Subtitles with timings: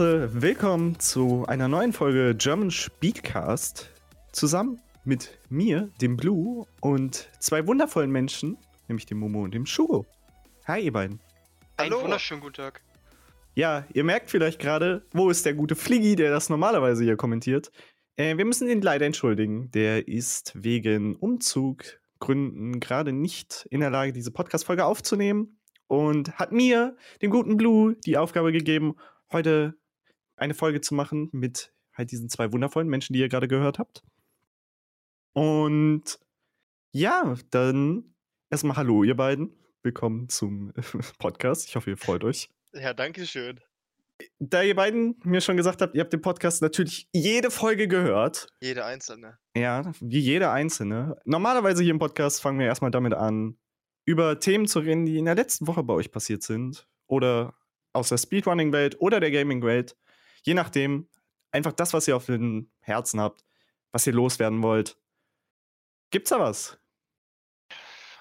[0.00, 3.90] Leute, willkommen zu einer neuen Folge German Speedcast.
[4.32, 8.56] Zusammen mit mir, dem Blue, und zwei wundervollen Menschen,
[8.88, 10.06] nämlich dem Momo und dem Shugo.
[10.66, 11.20] Hi, ihr beiden.
[11.76, 12.80] Einen wunderschönen guten Tag.
[13.54, 17.70] Ja, ihr merkt vielleicht gerade, wo ist der gute Fliggy, der das normalerweise hier kommentiert.
[18.16, 19.70] Äh, wir müssen ihn leider entschuldigen.
[19.72, 26.96] Der ist wegen Umzuggründen gerade nicht in der Lage, diese Podcast-Folge aufzunehmen und hat mir,
[27.20, 28.96] dem guten Blue, die Aufgabe gegeben,
[29.30, 29.74] heute
[30.40, 34.02] eine Folge zu machen mit halt diesen zwei wundervollen Menschen, die ihr gerade gehört habt.
[35.32, 36.18] Und
[36.92, 38.14] ja, dann
[38.48, 39.52] erstmal Hallo, ihr beiden.
[39.82, 40.72] Willkommen zum
[41.18, 41.68] Podcast.
[41.68, 42.48] Ich hoffe, ihr freut euch.
[42.72, 43.60] Ja, danke schön.
[44.38, 48.48] Da ihr beiden mir schon gesagt habt, ihr habt den Podcast natürlich jede Folge gehört.
[48.60, 49.38] Jede einzelne.
[49.54, 51.16] Ja, wie jede einzelne.
[51.24, 53.58] Normalerweise hier im Podcast fangen wir erstmal damit an,
[54.06, 56.86] über Themen zu reden, die in der letzten Woche bei euch passiert sind.
[57.06, 57.54] Oder
[57.92, 59.96] aus der Speedrunning-Welt oder der Gaming-Welt.
[60.42, 61.08] Je nachdem,
[61.50, 63.44] einfach das, was ihr auf dem Herzen habt,
[63.92, 64.96] was ihr loswerden wollt.
[66.10, 66.78] Gibt's da was?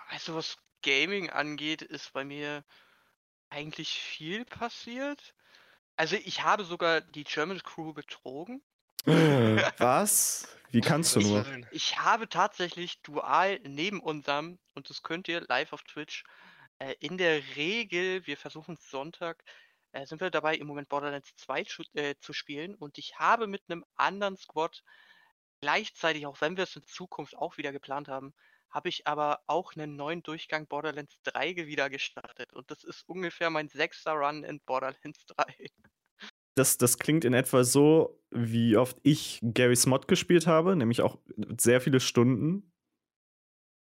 [0.09, 2.64] Also, was Gaming angeht, ist bei mir
[3.50, 5.34] eigentlich viel passiert.
[5.95, 8.62] Also, ich habe sogar die German Crew betrogen.
[9.06, 10.47] was?
[10.72, 11.45] Wie kannst du nur?
[11.72, 16.23] Ich, ich habe tatsächlich dual neben unserem, und das könnt ihr live auf Twitch,
[16.80, 19.44] äh, in der Regel, wir versuchen Sonntag,
[19.92, 22.76] äh, sind wir dabei, im Moment Borderlands 2 zu, äh, zu spielen.
[22.76, 24.84] Und ich habe mit einem anderen Squad
[25.62, 28.34] gleichzeitig, auch wenn wir es in Zukunft auch wieder geplant haben,
[28.70, 32.53] habe ich aber auch einen neuen Durchgang Borderlands 3 wieder gestartet.
[32.53, 35.68] Und das ist ungefähr mein sechster Run in Borderlands 3.
[36.56, 41.18] Das, das klingt in etwa so, wie oft ich Gary's Mod gespielt habe, nämlich auch
[41.58, 42.74] sehr viele Stunden.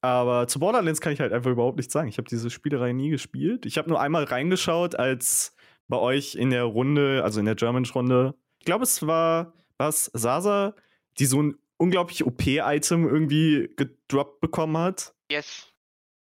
[0.01, 2.09] Aber zu Borderlands kann ich halt einfach überhaupt nichts sagen.
[2.09, 3.67] Ich habe diese Spielerei nie gespielt.
[3.67, 5.57] Ich habe nur einmal reingeschaut, als
[5.89, 10.75] bei euch in der Runde, also in der German-Runde, ich glaube, es war was, Sasa,
[11.19, 15.15] die so ein unglaublich OP-Item irgendwie gedroppt bekommen hat.
[15.31, 15.69] Yes.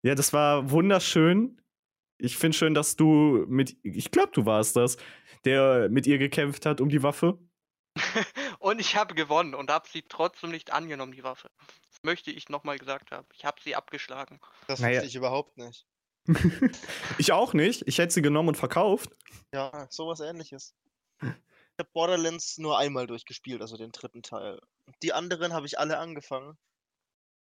[0.03, 1.61] Ja, das war wunderschön.
[2.19, 4.97] Ich finde schön, dass du mit, ich glaube, du warst das,
[5.45, 7.39] der mit ihr gekämpft hat um die Waffe.
[8.59, 11.51] und ich habe gewonnen und habe sie trotzdem nicht angenommen, die Waffe.
[11.91, 13.27] Das möchte ich nochmal gesagt haben.
[13.35, 14.41] Ich habe sie abgeschlagen.
[14.67, 14.97] Das naja.
[14.97, 15.87] wusste ich überhaupt nicht.
[17.19, 17.87] ich auch nicht.
[17.87, 19.11] Ich hätte sie genommen und verkauft.
[19.53, 20.75] Ja, sowas ähnliches.
[21.21, 21.29] Ich
[21.79, 24.61] habe Borderlands nur einmal durchgespielt, also den dritten Teil.
[25.03, 26.59] Die anderen habe ich alle angefangen.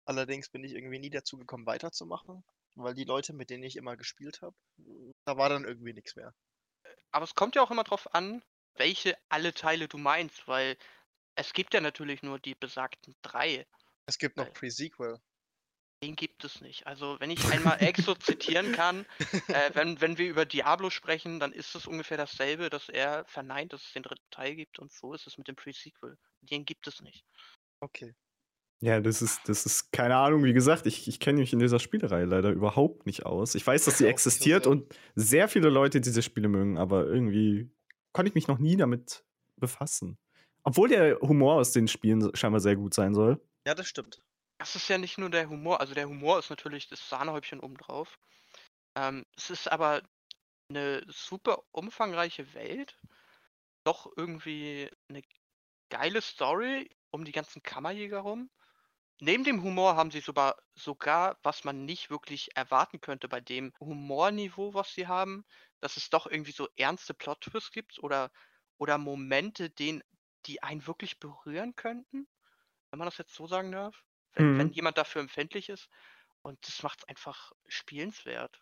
[0.06, 2.44] Allerdings bin ich irgendwie nie dazu gekommen, weiterzumachen,
[2.76, 4.56] weil die Leute, mit denen ich immer gespielt habe,
[5.26, 6.34] da war dann irgendwie nichts mehr.
[7.12, 8.44] Aber es kommt ja auch immer drauf an,
[8.76, 10.78] welche alle Teile du meinst, weil
[11.36, 13.66] es gibt ja natürlich nur die besagten drei.
[14.06, 15.20] Es gibt noch Pre-Sequel.
[16.03, 16.85] Den gibt es nicht.
[16.85, 19.06] Also, wenn ich einmal Exo zitieren kann,
[19.47, 23.74] äh, wenn, wenn wir über Diablo sprechen, dann ist es ungefähr dasselbe, dass er verneint,
[23.74, 26.18] dass es den dritten Teil gibt und so ist es mit dem Pre-Sequel.
[26.41, 27.25] Den gibt es nicht.
[27.80, 28.13] Okay.
[28.80, 31.80] Ja, das ist, das ist keine Ahnung, wie gesagt, ich, ich kenne mich in dieser
[31.80, 33.56] Spielerei leider überhaupt nicht aus.
[33.56, 37.72] Ich weiß, dass sie existiert und sehr viele Leute diese Spiele mögen, aber irgendwie
[38.13, 39.24] konnte ich mich noch nie damit
[39.56, 40.19] befassen.
[40.62, 43.41] Obwohl der Humor aus den Spielen scheinbar sehr gut sein soll.
[43.66, 44.22] Ja, das stimmt
[44.57, 48.19] das ist ja nicht nur der Humor, also der Humor ist natürlich das Sahnehäubchen obendrauf.
[48.95, 50.01] Ähm, es ist aber
[50.69, 52.97] eine super umfangreiche Welt,
[53.84, 55.23] doch irgendwie eine
[55.90, 58.50] geile Story um die ganzen Kammerjäger rum.
[59.19, 63.74] Neben dem Humor haben sie sogar, sogar, was man nicht wirklich erwarten könnte bei dem
[63.79, 65.45] Humorniveau, was sie haben,
[65.79, 68.31] dass es doch irgendwie so ernste Plot-Twists gibt oder,
[68.78, 70.03] oder Momente, den,
[70.45, 72.27] die einen wirklich berühren könnten,
[72.92, 74.06] wenn man das jetzt so sagen darf
[74.38, 74.60] wenn, mhm.
[74.60, 75.89] wenn jemand dafür empfindlich ist.
[76.42, 78.62] Und das macht es einfach spielenswert.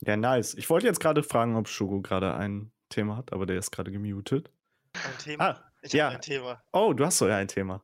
[0.00, 0.54] Ja, nice.
[0.54, 3.90] Ich wollte jetzt gerade fragen, ob Shugo gerade ein Thema hat, aber der ist gerade
[3.90, 4.50] gemutet.
[4.92, 5.44] Ein Thema?
[5.44, 6.10] Ah, ich ja.
[6.10, 6.62] ein Thema.
[6.72, 7.82] Oh, du hast so ja ein Thema.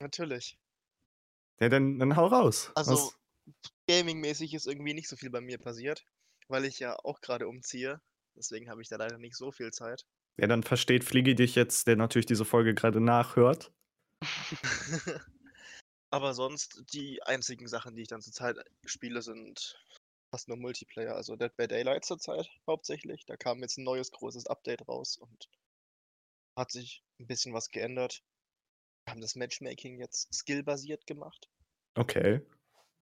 [0.00, 0.58] Natürlich.
[1.60, 2.72] Ja, dann, dann hau raus.
[2.74, 3.12] Also,
[3.86, 6.04] gaming-mäßig ist irgendwie nicht so viel bei mir passiert,
[6.48, 8.00] weil ich ja auch gerade umziehe.
[8.34, 10.06] Deswegen habe ich da leider nicht so viel Zeit.
[10.38, 13.72] Ja, dann versteht Fliegi dich jetzt, der natürlich diese Folge gerade nachhört.
[16.12, 19.82] Aber sonst die einzigen Sachen, die ich dann zurzeit spiele, sind
[20.30, 21.14] fast nur Multiplayer.
[21.14, 23.24] Also Dead by Daylight zurzeit hauptsächlich.
[23.24, 25.48] Da kam jetzt ein neues großes Update raus und
[26.54, 28.22] hat sich ein bisschen was geändert.
[29.04, 31.48] Wir haben das Matchmaking jetzt skillbasiert gemacht.
[31.94, 32.42] Okay.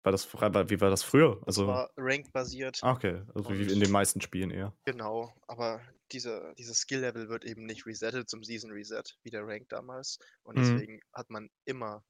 [0.03, 1.41] War das, wie war das früher?
[1.47, 2.79] Also, das war rank-basiert.
[2.83, 4.73] Ah, okay, also wie in den meisten Spielen eher.
[4.85, 5.81] Genau, aber
[6.13, 10.21] diese, dieses Skill-Level wird eben nicht resettet zum Season-Reset, wie der Rank damals.
[10.45, 10.61] Und mhm.
[10.61, 12.05] deswegen hat man immer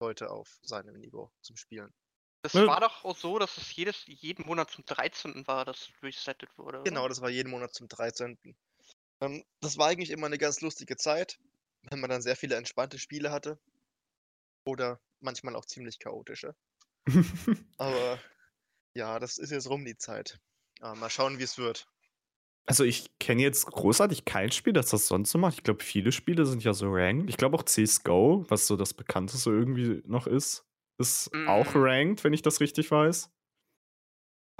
[0.00, 1.92] Leute auf seinem Niveau zum Spielen.
[2.42, 2.66] Das ne?
[2.66, 5.46] war doch auch so, dass es jedes, jeden Monat zum 13.
[5.46, 6.78] war, dass resettet wurde.
[6.78, 6.84] Oder?
[6.84, 8.38] Genau, das war jeden Monat zum 13.
[9.20, 11.38] Ähm, das war eigentlich immer eine ganz lustige Zeit,
[11.82, 13.58] wenn man dann sehr viele entspannte Spiele hatte.
[14.64, 16.54] Oder manchmal auch ziemlich chaotische.
[17.76, 18.18] Aber
[18.94, 20.38] ja, das ist jetzt rum die Zeit.
[20.80, 21.86] Aber mal schauen, wie es wird.
[22.66, 25.54] Also ich kenne jetzt großartig kein Spiel, das das sonst so macht.
[25.54, 27.28] Ich glaube, viele Spiele sind ja so ranked.
[27.28, 30.64] Ich glaube auch CSGO, was so das bekannteste irgendwie noch ist,
[30.98, 31.74] ist auch Mm.
[31.74, 33.30] ranked, wenn ich das richtig weiß.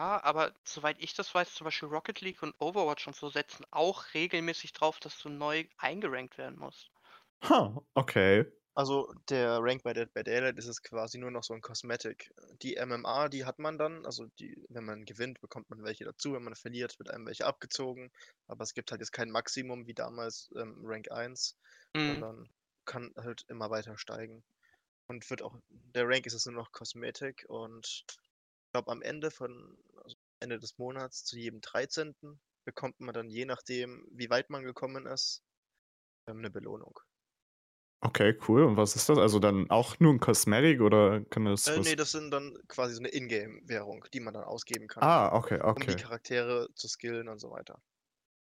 [0.00, 3.64] Ja, aber soweit ich das weiß, zum Beispiel Rocket League und Overwatch und so setzen
[3.70, 6.91] auch regelmäßig drauf, dass du neu eingerankt werden musst.
[7.43, 8.46] Ha, okay.
[8.75, 12.32] Also der Rank bei Dead by Daylight ist es quasi nur noch so ein Cosmetic.
[12.62, 16.32] Die MMA, die hat man dann, also die, wenn man gewinnt, bekommt man welche dazu,
[16.32, 18.11] wenn man verliert, wird einem welche abgezogen.
[18.46, 21.56] Aber es gibt halt jetzt kein Maximum wie damals ähm, Rank 1,
[21.94, 22.06] Mhm.
[22.06, 22.49] sondern
[22.87, 24.44] kann halt immer weiter steigen.
[25.08, 29.31] Und wird auch, der Rank ist es nur noch Cosmetic und ich glaube am Ende
[29.31, 32.40] von, also Ende des Monats zu jedem 13.
[32.64, 35.43] bekommt man dann je nachdem, wie weit man gekommen ist,
[36.28, 37.00] ähm, eine Belohnung.
[38.02, 38.64] Okay, cool.
[38.64, 39.19] Und was ist das?
[39.19, 42.94] Also dann auch nur ein Cosmetic oder kann das Äh, nee, das sind dann quasi
[42.94, 45.97] so eine Ingame-Währung, die man dann ausgeben kann, ah, okay, um die okay.
[45.97, 47.82] Charaktere zu skillen und so weiter.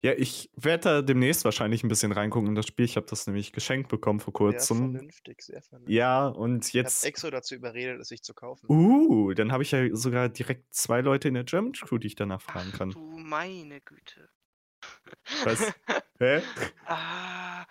[0.02, 2.86] Ja, ich werde da demnächst wahrscheinlich ein bisschen reingucken in das Spiel.
[2.86, 4.94] Ich habe das nämlich geschenkt bekommen vor Sehr kurzem.
[4.94, 5.94] vernünftig, sehr vernünftig.
[5.94, 7.04] Ja, und Ich habe jetzt.
[7.04, 8.66] Exo dazu überredet, es sich zu kaufen.
[8.70, 12.16] Uh, dann habe ich ja sogar direkt zwei Leute in der German Crew, die ich
[12.16, 12.92] danach fragen Ach kann.
[12.92, 14.30] du meine Güte.
[15.44, 15.60] Was?
[16.20, 16.42] Hä?
[16.86, 17.66] Ah,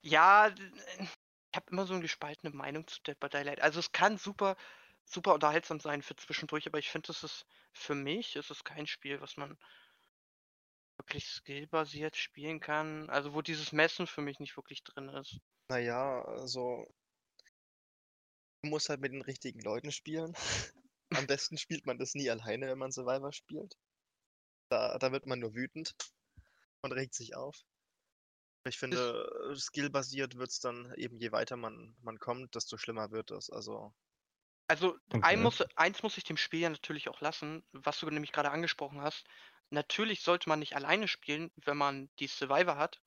[0.00, 0.50] ja,
[1.54, 3.60] ich habe immer so eine gespaltene Meinung zu Dead by Daylight.
[3.60, 4.56] Also es kann super,
[5.04, 8.88] super unterhaltsam sein für zwischendurch, aber ich finde, das ist für mich ist es kein
[8.88, 9.56] Spiel, was man
[10.96, 13.08] wirklich skillbasiert spielen kann.
[13.08, 15.38] Also wo dieses Messen für mich nicht wirklich drin ist.
[15.68, 16.92] Naja, also.
[18.62, 20.34] Du musst halt mit den richtigen Leuten spielen.
[21.10, 23.76] Am besten spielt man das nie alleine, wenn man Survivor spielt.
[24.70, 25.94] Da, da wird man nur wütend
[26.82, 27.64] und regt sich auf.
[28.66, 33.10] Ich finde, äh, skillbasiert wird es dann eben, je weiter man, man kommt, desto schlimmer
[33.10, 33.48] wird es.
[33.50, 33.94] Also,
[34.68, 35.20] Also Okay.
[35.20, 38.50] ein muss, eins muss ich dem Spiel ja natürlich auch lassen, was du nämlich gerade
[38.50, 39.26] angesprochen hast.
[39.70, 43.00] Natürlich sollte man nicht alleine spielen, wenn man die Survivor hat.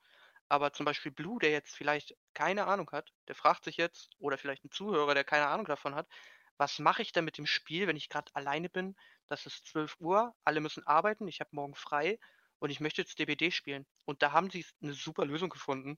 [0.49, 4.37] Aber zum Beispiel Blue, der jetzt vielleicht keine Ahnung hat, der fragt sich jetzt, oder
[4.39, 6.09] vielleicht ein Zuhörer, der keine Ahnung davon hat,
[6.57, 8.95] was mache ich denn mit dem Spiel, wenn ich gerade alleine bin?
[9.27, 12.19] Das ist 12 Uhr, alle müssen arbeiten, ich habe morgen frei
[12.59, 13.85] und ich möchte jetzt DBD spielen.
[14.05, 15.97] Und da haben sie eine super Lösung gefunden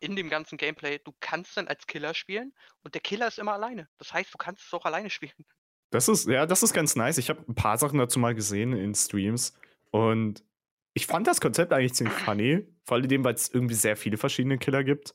[0.00, 0.98] in dem ganzen Gameplay.
[0.98, 2.52] Du kannst dann als Killer spielen
[2.82, 3.88] und der Killer ist immer alleine.
[3.98, 5.44] Das heißt, du kannst es auch alleine spielen.
[5.90, 7.18] Das ist, ja, das ist ganz nice.
[7.18, 9.54] Ich habe ein paar Sachen dazu mal gesehen in Streams
[9.90, 10.44] und
[10.94, 12.66] ich fand das Konzept eigentlich ziemlich funny.
[12.84, 15.14] Vor allem, weil es irgendwie sehr viele verschiedene Killer gibt.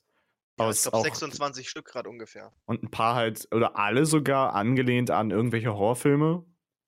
[0.59, 2.53] ja, Aus ich glaube auch- 26 Stück gerade ungefähr.
[2.65, 6.45] Und ein paar halt, oder alle sogar angelehnt an irgendwelche Horrorfilme.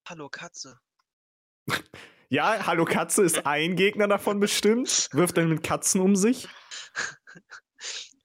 [0.07, 0.80] Hallo Katze.
[2.30, 5.10] Ja, Hallo Katze ist ein Gegner davon bestimmt.
[5.14, 6.48] Wirft dann mit Katzen um sich.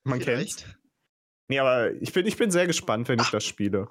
[0.02, 0.62] Man kennt's.
[0.62, 0.78] Vielleicht.
[1.49, 3.88] Nee, aber ich bin, ich bin sehr gespannt, wenn ich das spiele.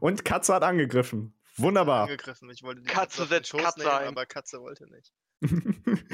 [0.00, 1.38] Und Katze hat angegriffen.
[1.56, 2.04] Wunderbar.
[2.04, 2.50] Angegriffen.
[2.50, 4.08] Ich wollte die Katze setzt Katze nehmen, ein.
[4.08, 5.12] aber Katze wollte nicht.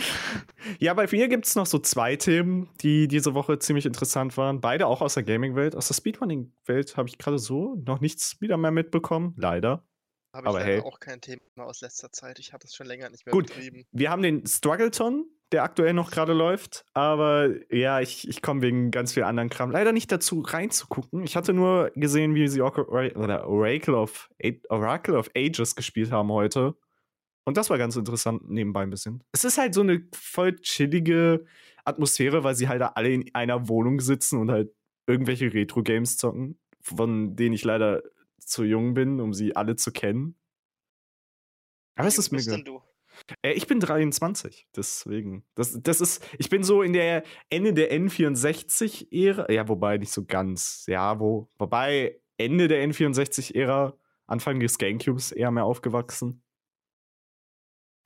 [0.79, 4.61] ja, bei mir gibt es noch so zwei Themen, die diese Woche ziemlich interessant waren.
[4.61, 5.75] Beide auch aus der Gaming-Welt.
[5.75, 9.35] Aus der Speedrunning-Welt habe ich gerade so noch nichts wieder mehr mitbekommen.
[9.39, 9.87] Leider.
[10.33, 10.81] Habe ich Aber leider hey.
[10.81, 12.39] auch kein Thema aus letzter Zeit.
[12.39, 13.49] Ich habe es schon länger nicht mehr Gut.
[13.49, 13.85] betrieben.
[13.91, 16.85] Wir haben den Struggleton, der aktuell noch gerade läuft.
[16.95, 21.25] Aber ja, ich, ich komme wegen ganz viel anderen Kram leider nicht dazu reinzugucken.
[21.25, 24.31] Ich hatte nur gesehen, wie sie Oracle of,
[24.69, 26.77] Oracle of Ages gespielt haben heute.
[27.45, 29.25] Und das war ganz interessant nebenbei ein bisschen.
[29.33, 31.45] Es ist halt so eine voll chillige
[31.85, 34.71] Atmosphäre, weil sie halt da alle in einer Wohnung sitzen und halt
[35.09, 38.03] irgendwelche Retro-Games zocken, von denen ich leider
[38.51, 40.37] zu jung bin, um sie alle zu kennen.
[41.97, 42.57] Aber es Wie ist jung bist mega.
[42.57, 42.83] denn du?
[43.43, 45.45] Äh, ich bin 23, deswegen.
[45.55, 49.51] Das, das ist, ich bin so in der Ende der N64-Ära.
[49.51, 50.85] Ja, wobei nicht so ganz.
[50.87, 56.43] Ja, wo, wobei Ende der N64-Ära, Anfang des Gamecubes eher mehr aufgewachsen.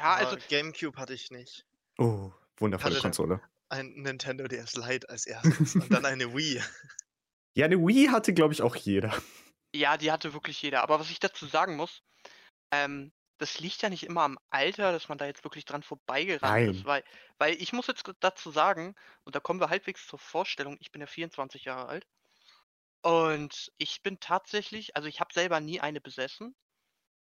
[0.01, 1.67] Ja, Aber also Gamecube hatte ich nicht.
[1.99, 3.41] Oh, wundervolle Hatte- Konsole.
[3.69, 6.61] Ein Nintendo DS Lite als erstes und dann eine Wii.
[7.55, 9.13] Ja, eine Wii hatte, glaube ich, auch jeder.
[9.75, 10.83] Ja, die hatte wirklich jeder.
[10.83, 12.03] Aber was ich dazu sagen muss,
[12.71, 16.69] ähm, das liegt ja nicht immer am Alter, dass man da jetzt wirklich dran vorbeigerannt
[16.69, 16.77] ist.
[16.77, 16.85] Nein.
[16.87, 17.05] Weil,
[17.39, 21.01] weil ich muss jetzt dazu sagen, und da kommen wir halbwegs zur Vorstellung, ich bin
[21.01, 22.07] ja 24 Jahre alt.
[23.03, 26.55] Und ich bin tatsächlich, also ich habe selber nie eine besessen,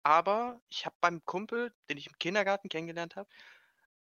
[0.03, 3.29] aber ich habe beim Kumpel, den ich im Kindergarten kennengelernt habe,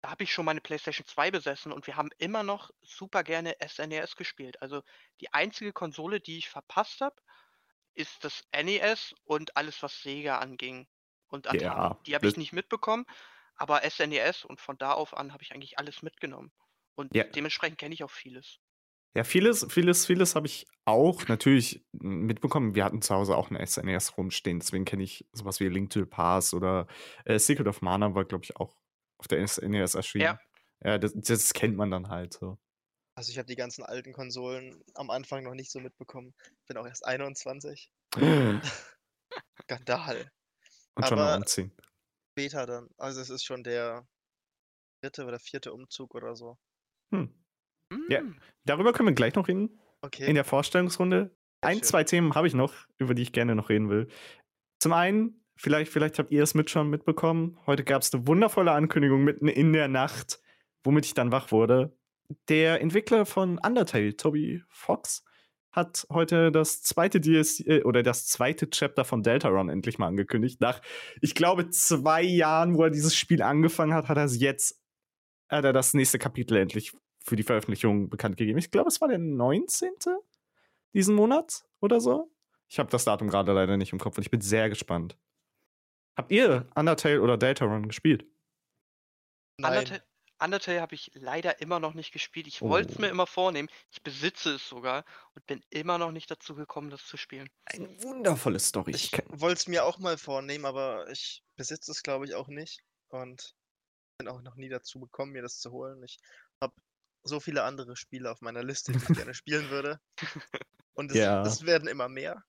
[0.01, 3.57] da habe ich schon meine PlayStation 2 besessen und wir haben immer noch super gerne
[3.61, 4.63] SNES gespielt.
[4.63, 4.83] Also
[5.21, 7.17] die einzige Konsole, die ich verpasst habe,
[7.95, 10.87] ist das NES und alles, was Sega anging.
[11.29, 11.63] Und Atari.
[11.63, 13.07] Ja, die habe ich nicht mitbekommen,
[13.55, 16.53] aber SNES und von da auf an habe ich eigentlich alles mitgenommen.
[16.97, 17.25] Und Ja.
[17.25, 18.59] dementsprechend kenne ich auch vieles.
[19.15, 22.75] Ja, vieles, vieles, vieles habe ich auch natürlich mitbekommen.
[22.75, 26.01] Wir hatten zu Hause auch eine SNES rumstehen, deswegen kenne ich sowas wie Link to
[26.01, 26.87] the Past oder
[27.25, 28.77] äh, Secret of Mana war, glaube ich, auch
[29.19, 30.25] auf der SNES erschienen.
[30.25, 30.41] Ja.
[30.83, 32.59] Ja, das, das kennt man dann halt so.
[33.21, 36.33] Also ich habe die ganzen alten Konsolen am Anfang noch nicht so mitbekommen.
[36.67, 37.93] Bin auch erst 21.
[38.17, 38.63] Und
[39.65, 40.31] Skandal.
[41.05, 41.71] schon am Aber- Umziehen.
[42.33, 42.89] Später dann.
[42.97, 44.09] Also es ist schon der
[45.03, 46.57] dritte oder vierte Umzug oder so.
[47.15, 47.29] Hm.
[48.09, 48.21] Ja.
[48.21, 50.27] Hm, Darüber können wir gleich noch reden, Okay.
[50.27, 51.37] in der Vorstellungsrunde.
[51.63, 51.83] Ein, schön.
[51.83, 54.09] zwei Themen habe ich noch, über die ich gerne noch reden will.
[54.83, 57.59] Zum einen, vielleicht, vielleicht habt ihr es mit schon mitbekommen.
[57.67, 60.41] Heute gab es eine wundervolle Ankündigung mitten in der Nacht,
[60.85, 61.95] womit ich dann wach wurde.
[62.49, 65.25] Der Entwickler von Undertale, Toby Fox,
[65.73, 70.61] hat heute das zweite DLC äh, oder das zweite Chapter von Deltarune endlich mal angekündigt.
[70.61, 70.81] Nach,
[71.21, 74.81] ich glaube, zwei Jahren, wo er dieses Spiel angefangen hat, hat er es jetzt,
[75.49, 76.93] hat er das nächste Kapitel endlich
[77.25, 78.59] für die Veröffentlichung bekannt gegeben.
[78.59, 79.91] Ich glaube, es war der 19.
[80.93, 82.33] diesen Monat oder so.
[82.69, 85.17] Ich habe das Datum gerade leider nicht im Kopf und ich bin sehr gespannt.
[86.17, 88.27] Habt ihr Undertale oder Deltarune gespielt?
[89.59, 89.79] Nein.
[89.79, 90.03] Undertale,
[90.41, 92.47] Undertale habe ich leider immer noch nicht gespielt.
[92.47, 93.01] Ich wollte es Oh.
[93.03, 93.69] mir immer vornehmen.
[93.91, 95.05] Ich besitze es sogar
[95.35, 97.49] und bin immer noch nicht dazu gekommen, das zu spielen.
[97.67, 98.93] Eine wundervolle Story.
[98.95, 102.81] Ich wollte es mir auch mal vornehmen, aber ich besitze es, glaube ich, auch nicht.
[103.09, 103.55] Und
[104.19, 106.03] bin auch noch nie dazu gekommen, mir das zu holen.
[106.05, 106.19] Ich
[106.63, 106.75] habe
[107.23, 110.01] so viele andere Spiele auf meiner Liste, die ich gerne spielen würde.
[110.95, 111.43] Und es, Ja.
[111.43, 112.45] es werden immer mehr.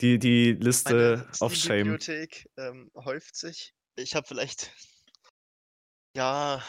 [0.00, 1.98] die, die Liste of Shame.
[1.98, 3.74] Steam-Bibliothek ähm, häuft sich.
[3.96, 4.72] Ich habe vielleicht,
[6.16, 6.62] ja,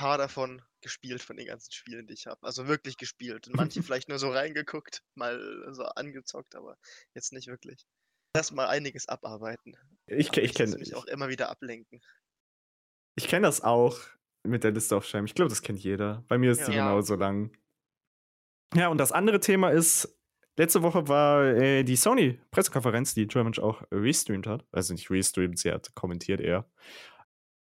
[0.00, 2.44] paar davon gespielt von den ganzen Spielen, die ich habe.
[2.46, 3.46] Also wirklich gespielt.
[3.48, 5.38] Und manche vielleicht nur so reingeguckt, mal
[5.72, 6.76] so angezockt, aber
[7.14, 7.86] jetzt nicht wirklich.
[8.34, 9.76] Erstmal einiges abarbeiten.
[10.06, 12.00] Ich, Aber ich ich kenne mich auch immer wieder ablenken.
[13.16, 13.98] ich kenn das auch
[14.42, 15.26] mit der Liste Shame.
[15.26, 16.24] Ich glaube, das kennt jeder.
[16.28, 16.86] Bei mir ist die Ja.
[16.88, 17.52] genauso lang.
[18.74, 20.16] Ja, und das andere Thema ist,
[20.56, 24.64] letzte Woche war äh, die Sony-Pressekonferenz, die German auch restreamt hat.
[24.72, 26.70] Also nicht restreamt, sie hat kommentiert eher.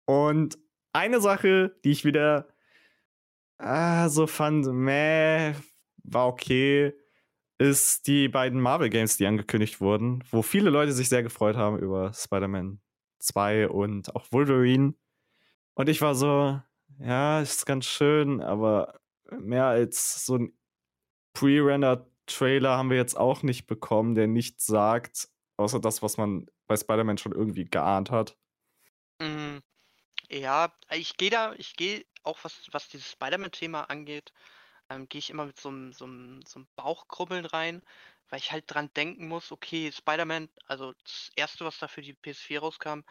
[0.08, 0.58] Und
[0.96, 2.48] eine Sache, die ich wieder
[3.58, 5.54] ah, so fand, meh,
[6.04, 6.94] war okay,
[7.58, 12.14] ist die beiden Marvel-Games, die angekündigt wurden, wo viele Leute sich sehr gefreut haben über
[12.14, 12.82] Spider-Man
[13.20, 14.94] 2 und auch Wolverine.
[15.74, 16.60] Und ich war so,
[17.00, 19.00] ja, ist ganz schön, aber
[19.32, 20.54] mehr als so ein
[21.34, 26.76] Pre-Render-Trailer haben wir jetzt auch nicht bekommen, der nichts sagt, außer das, was man bei
[26.76, 28.38] Spider-Man schon irgendwie geahnt hat.
[29.22, 29.60] Mm,
[30.30, 34.34] Ja, ich gehe da, ich gehe auch was, was dieses Spider-Man-Thema angeht,
[34.90, 37.84] ähm, gehe ich immer mit so einem so Bauchkrubbeln rein,
[38.30, 42.14] weil ich halt dran denken muss, okay, Spider-Man, also das erste, was da für die
[42.14, 43.02] PS4 rauskam,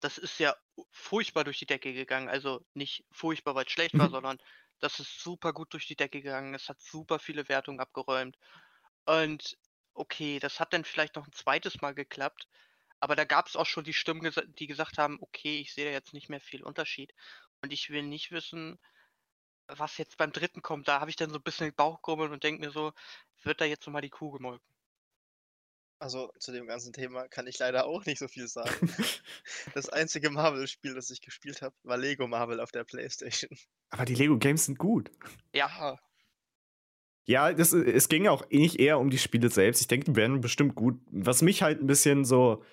[0.00, 0.56] das ist ja
[0.90, 2.28] furchtbar durch die Decke gegangen.
[2.28, 4.10] Also nicht furchtbar, weil es schlecht war, Mhm.
[4.10, 4.38] sondern
[4.80, 6.54] das ist super gut durch die Decke gegangen.
[6.54, 8.38] Es hat super viele Wertungen abgeräumt.
[9.06, 9.56] Und
[9.94, 12.48] okay, das hat dann vielleicht noch ein zweites Mal geklappt.
[13.02, 15.90] Aber da gab es auch schon die Stimmen, die gesagt haben, okay, ich sehe da
[15.90, 17.12] jetzt nicht mehr viel Unterschied.
[17.60, 18.78] Und ich will nicht wissen,
[19.66, 20.86] was jetzt beim dritten kommt.
[20.86, 22.92] Da habe ich dann so ein bisschen Bauchgrummeln und denke mir so,
[23.42, 24.64] wird da jetzt nochmal die Kuh gemolken?
[25.98, 28.70] Also zu dem ganzen Thema kann ich leider auch nicht so viel sagen.
[29.74, 33.50] Das einzige Marvel-Spiel, das ich gespielt habe, war Lego Marvel auf der Playstation.
[33.90, 35.10] Aber die Lego-Games sind gut.
[35.52, 35.98] Ja,
[37.24, 39.80] Ja, das, es ging auch nicht eher um die Spiele selbst.
[39.80, 41.00] Ich denke, die werden bestimmt gut.
[41.10, 42.64] Was mich halt ein bisschen so,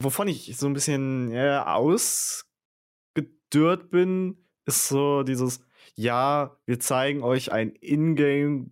[0.00, 5.60] wovon ich so ein bisschen ja, ausgedürrt bin, ist so dieses,
[5.94, 8.66] ja, wir zeigen euch ein Ingame,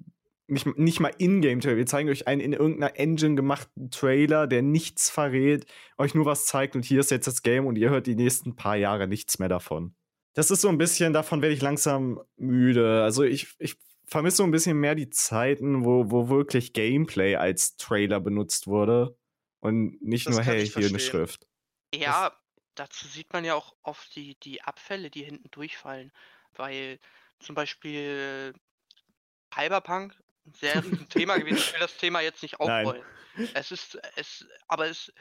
[0.48, 5.10] nicht, nicht mal Ingame-Trailer, wir zeigen euch einen in irgendeiner Engine gemachten Trailer, der nichts
[5.10, 5.66] verrät,
[5.98, 8.56] euch nur was zeigt und hier ist jetzt das Game und ihr hört die nächsten
[8.56, 9.94] paar Jahre nichts mehr davon.
[10.34, 13.02] Das ist so ein bisschen, davon werde ich langsam müde.
[13.02, 17.76] Also ich, ich vermisse so ein bisschen mehr die Zeiten, wo, wo wirklich Gameplay als
[17.76, 19.16] Trailer benutzt wurde.
[19.60, 21.00] Und nicht Das nur, hey, hier eine verstehen.
[21.00, 21.46] Schrift.
[21.94, 22.36] Ja,
[22.74, 26.12] dazu sieht man ja auch oft die, die Abfälle, die hinten durchfallen.
[26.52, 27.00] Weil
[27.40, 28.54] zum Beispiel
[29.52, 31.58] Cyberpunk ein sehr riesen Thema gewesen.
[31.58, 32.86] Ich will das Thema jetzt nicht Nein.
[32.86, 33.04] aufrollen.
[33.54, 35.12] Es ist, es, aber es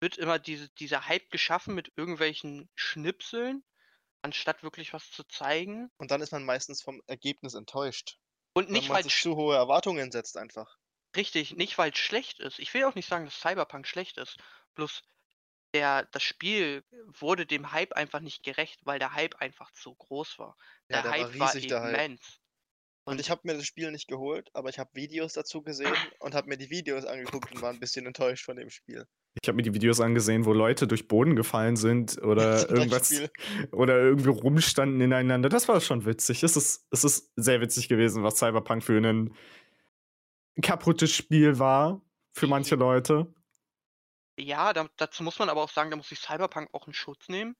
[0.00, 3.64] wird immer diese, dieser Hype geschaffen mit irgendwelchen Schnipseln,
[4.22, 5.90] anstatt wirklich was zu zeigen.
[5.98, 8.18] Und dann ist man meistens vom Ergebnis enttäuscht.
[8.54, 10.78] Und nicht, weil weil man sich zu hohe Erwartungen setzt einfach.
[11.18, 12.60] Richtig, nicht weil es schlecht ist.
[12.60, 14.36] Ich will auch nicht sagen, dass Cyberpunk schlecht ist.
[14.76, 15.02] Bloß
[15.74, 16.84] der, das Spiel
[17.18, 20.56] wurde dem Hype einfach nicht gerecht, weil der Hype einfach zu groß war.
[20.88, 21.94] Ja, Der der war Hype war riesig, der Hype.
[21.96, 22.38] immens.
[23.04, 26.34] Und ich habe mir das Spiel nicht geholt, aber ich habe Videos dazu gesehen und
[26.34, 29.04] habe mir die Videos angeguckt und war ein bisschen enttäuscht von dem Spiel.
[29.42, 33.30] Ich habe mir die Videos angesehen, wo Leute durch Boden gefallen sind oder irgendwas Beispiel.
[33.72, 35.48] oder irgendwie rumstanden ineinander.
[35.48, 36.42] Das war schon witzig.
[36.44, 38.94] Es ist, es ist sehr witzig gewesen, was Cyberpunk für
[40.58, 43.32] ein kaputtes Spiel war für manche Leute.
[44.36, 47.28] Ja, da, dazu muss man aber auch sagen, da muss sich Cyberpunk auch in Schutz
[47.28, 47.56] nehmen.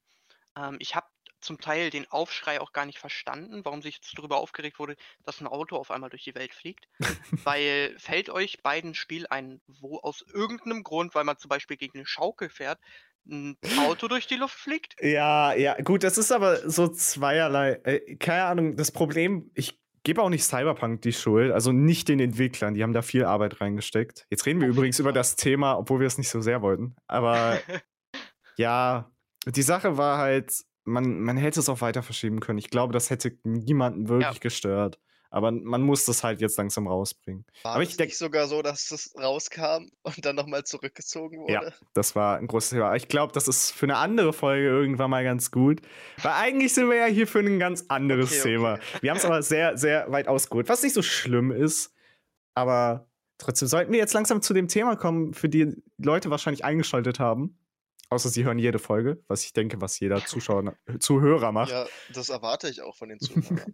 [0.56, 1.06] Ähm, ich habe
[1.40, 5.40] zum Teil den Aufschrei auch gar nicht verstanden, warum sich jetzt darüber aufgeregt wurde, dass
[5.40, 6.88] ein Auto auf einmal durch die Welt fliegt.
[7.44, 11.98] weil fällt euch beiden Spiel ein, wo aus irgendeinem Grund, weil man zum Beispiel gegen
[11.98, 12.80] eine Schaukel fährt,
[13.26, 14.96] ein Auto durch die Luft fliegt?
[15.00, 17.80] Ja, ja, gut, das ist aber so zweierlei.
[17.84, 19.78] Äh, keine Ahnung, das Problem, ich
[20.08, 23.60] gebe auch nicht Cyberpunk die Schuld, also nicht den Entwicklern, die haben da viel Arbeit
[23.60, 24.24] reingesteckt.
[24.30, 26.96] Jetzt reden wir übrigens über das Thema, obwohl wir es nicht so sehr wollten.
[27.06, 27.58] Aber
[28.56, 29.12] ja,
[29.44, 32.58] die Sache war halt, man, man hätte es auch weiter verschieben können.
[32.58, 34.98] Ich glaube, das hätte niemanden wirklich gestört.
[35.30, 37.44] Aber man muss das halt jetzt langsam rausbringen.
[37.62, 41.52] War Aber ich denk- nicht sogar so, dass es rauskam und dann nochmal zurückgezogen wurde?
[41.52, 42.94] Ja, das war ein großes Thema.
[42.96, 45.82] Ich glaube, das ist für eine andere Folge irgendwann mal ganz gut.
[46.22, 48.48] Weil eigentlich sind wir ja hier für ein ganz anderes Okay, okay.
[48.54, 48.78] Thema.
[49.02, 51.92] Wir haben es aber sehr, sehr weit ausgeholt, was nicht so schlimm ist.
[52.54, 57.20] Aber trotzdem sollten wir jetzt langsam zu dem Thema kommen, für die Leute wahrscheinlich eingeschaltet
[57.20, 57.58] haben.
[58.10, 61.70] Außer sie hören jede Folge, was ich denke, was jeder Zuschauer, Zuhörer macht.
[61.70, 63.72] Ja, das erwarte ich auch von den Zuhörern.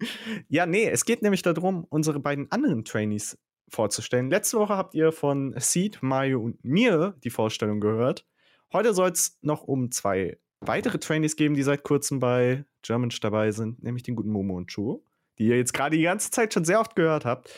[0.49, 3.39] Ja, nee, es geht nämlich darum, unsere beiden anderen Trainees
[3.69, 4.31] vorzustellen.
[4.31, 8.27] Letzte Woche habt ihr von Seed, Mario und mir die Vorstellung gehört.
[8.73, 13.53] Heute soll es noch um zwei weitere Trainees geben, die seit kurzem bei Germansch dabei
[13.53, 15.05] sind, nämlich den guten Momo und Chu,
[15.39, 17.51] die ihr jetzt gerade die ganze Zeit schon sehr oft gehört habt.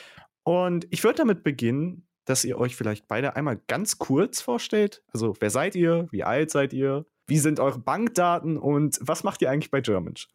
[0.43, 5.03] Und ich würde damit beginnen, dass ihr euch vielleicht beide einmal ganz kurz vorstellt.
[5.13, 6.09] Also, wer seid ihr?
[6.11, 7.07] Wie alt seid ihr?
[7.27, 10.29] Wie sind eure Bankdaten und was macht ihr eigentlich bei Germansch?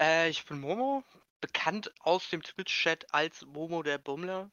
[0.00, 1.02] Äh, ich bin Momo,
[1.40, 4.50] bekannt aus dem Twitch-Chat als Momo der Bummler.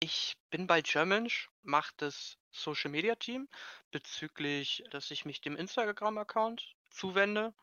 [0.00, 3.48] Ich bin bei Germansch, mache das Social Media Team
[3.90, 7.54] bezüglich, dass ich mich dem Instagram-Account zuwende,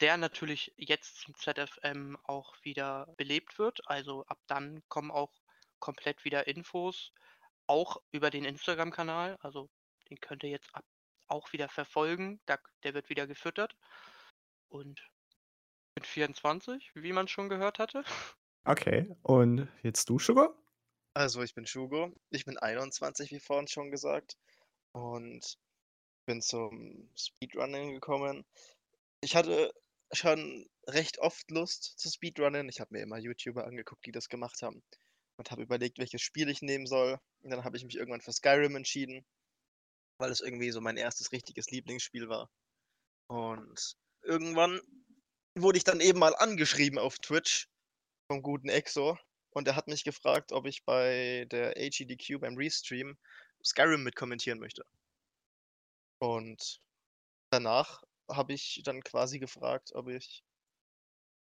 [0.00, 3.86] der natürlich jetzt zum ZFM auch wieder belebt wird.
[3.88, 5.32] Also ab dann kommen auch
[5.78, 7.12] komplett wieder Infos,
[7.66, 9.36] auch über den Instagram-Kanal.
[9.40, 9.68] Also
[10.10, 10.84] den könnt ihr jetzt ab
[11.28, 12.40] auch wieder verfolgen.
[12.46, 13.76] Da, der wird wieder gefüttert.
[14.68, 15.08] Und
[15.94, 18.04] bin 24, wie man schon gehört hatte.
[18.64, 20.54] Okay, und jetzt du, Sugar?
[21.14, 22.12] Also, ich bin Shugo.
[22.30, 24.36] Ich bin 21, wie vorhin schon gesagt.
[24.92, 25.56] Und
[26.26, 28.44] bin zum Speedrunning gekommen.
[29.20, 29.72] Ich hatte
[30.12, 32.68] schon recht oft Lust zu Speedrunnen.
[32.68, 34.82] Ich habe mir immer YouTuber angeguckt, die das gemacht haben.
[35.38, 37.18] Und habe überlegt, welches Spiel ich nehmen soll.
[37.42, 39.24] Und dann habe ich mich irgendwann für Skyrim entschieden.
[40.18, 42.50] Weil es irgendwie so mein erstes richtiges Lieblingsspiel war.
[43.28, 44.80] Und irgendwann
[45.58, 47.68] wurde ich dann eben mal angeschrieben auf Twitch
[48.30, 49.18] vom guten Exo.
[49.50, 53.18] Und er hat mich gefragt, ob ich bei der HEDQ beim Restream
[53.64, 54.84] Skyrim mit kommentieren möchte.
[56.18, 56.80] Und
[57.50, 60.44] danach habe ich dann quasi gefragt, ob ich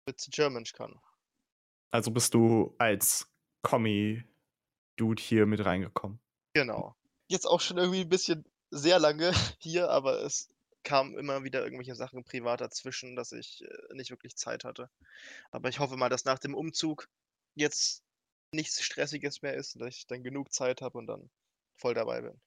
[0.07, 1.01] mit German kann.
[1.91, 3.32] Also bist du als
[3.63, 6.21] Kommi-Dude hier mit reingekommen.
[6.55, 6.95] Genau.
[7.29, 10.49] Jetzt auch schon irgendwie ein bisschen sehr lange hier, aber es
[10.85, 14.91] kamen immer wieder irgendwelche Sachen privat dazwischen, dass ich äh, nicht wirklich Zeit hatte.
[15.51, 17.09] Aber ich hoffe mal, dass nach dem Umzug
[17.55, 18.03] jetzt
[18.53, 21.31] nichts Stressiges mehr ist und dass ich dann genug Zeit habe und dann
[21.77, 22.41] voll dabei bin.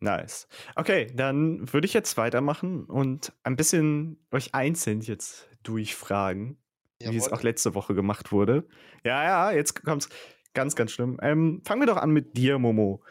[0.00, 0.46] Nice.
[0.74, 6.58] Okay, dann würde ich jetzt weitermachen und ein bisschen euch einzeln jetzt durchfragen,
[6.98, 7.38] wie es Jawohl.
[7.38, 8.68] auch letzte Woche gemacht wurde.
[9.04, 10.10] Ja, ja, jetzt kommt's
[10.56, 11.18] ganz, ganz schlimm.
[11.22, 13.04] Ähm, fangen wir doch an mit dir, Momo.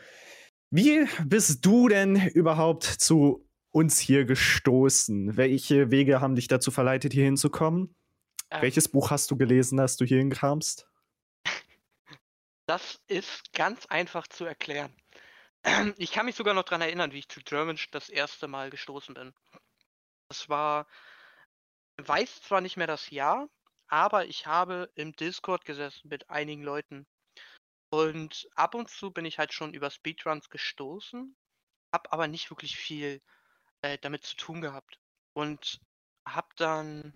[0.71, 5.38] Wie bist du denn überhaupt zu uns hier gestoßen?
[5.38, 7.95] Welche Wege haben dich dazu verleitet, hier hinzukommen?
[8.49, 10.89] Ähm, Welches Buch hast du gelesen, dass du hier hinkamst?
[12.67, 14.93] Das ist ganz einfach zu erklären.
[15.97, 19.15] Ich kann mich sogar noch daran erinnern, wie ich zu German das erste Mal gestoßen
[19.15, 19.34] bin.
[20.29, 20.88] Das war,
[21.97, 23.47] weiß zwar nicht mehr das Jahr,
[23.88, 27.08] aber ich habe im Discord gesessen mit einigen Leuten.
[27.89, 31.36] Und ab und zu bin ich halt schon über Speedruns gestoßen,
[31.93, 33.21] habe aber nicht wirklich viel
[33.82, 35.00] äh, damit zu tun gehabt.
[35.34, 35.80] Und
[36.26, 37.15] habe dann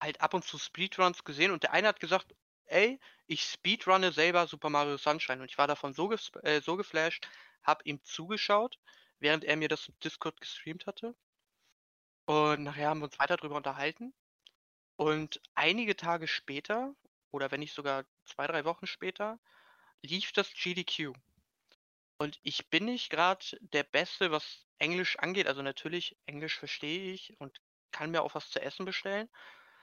[0.00, 2.34] halt ab und zu Speedruns gesehen und der eine hat gesagt,
[2.66, 6.76] ey, ich speedrunne selber Super Mario Sunshine und ich war davon so, ges äh, so
[6.76, 7.28] geflasht,
[7.62, 8.78] hab ihm zugeschaut,
[9.18, 11.14] während er mir das im Discord gestreamt hatte.
[12.26, 14.14] Und nachher haben wir uns weiter darüber unterhalten.
[14.96, 16.94] Und einige Tage später,
[17.30, 19.38] oder wenn nicht sogar zwei, drei Wochen später,
[20.02, 21.12] lief das GDQ.
[22.18, 25.46] Und ich bin nicht gerade der Beste, was Englisch angeht.
[25.46, 27.60] Also natürlich, Englisch verstehe ich und
[27.92, 29.28] kann mir auch was zu essen bestellen.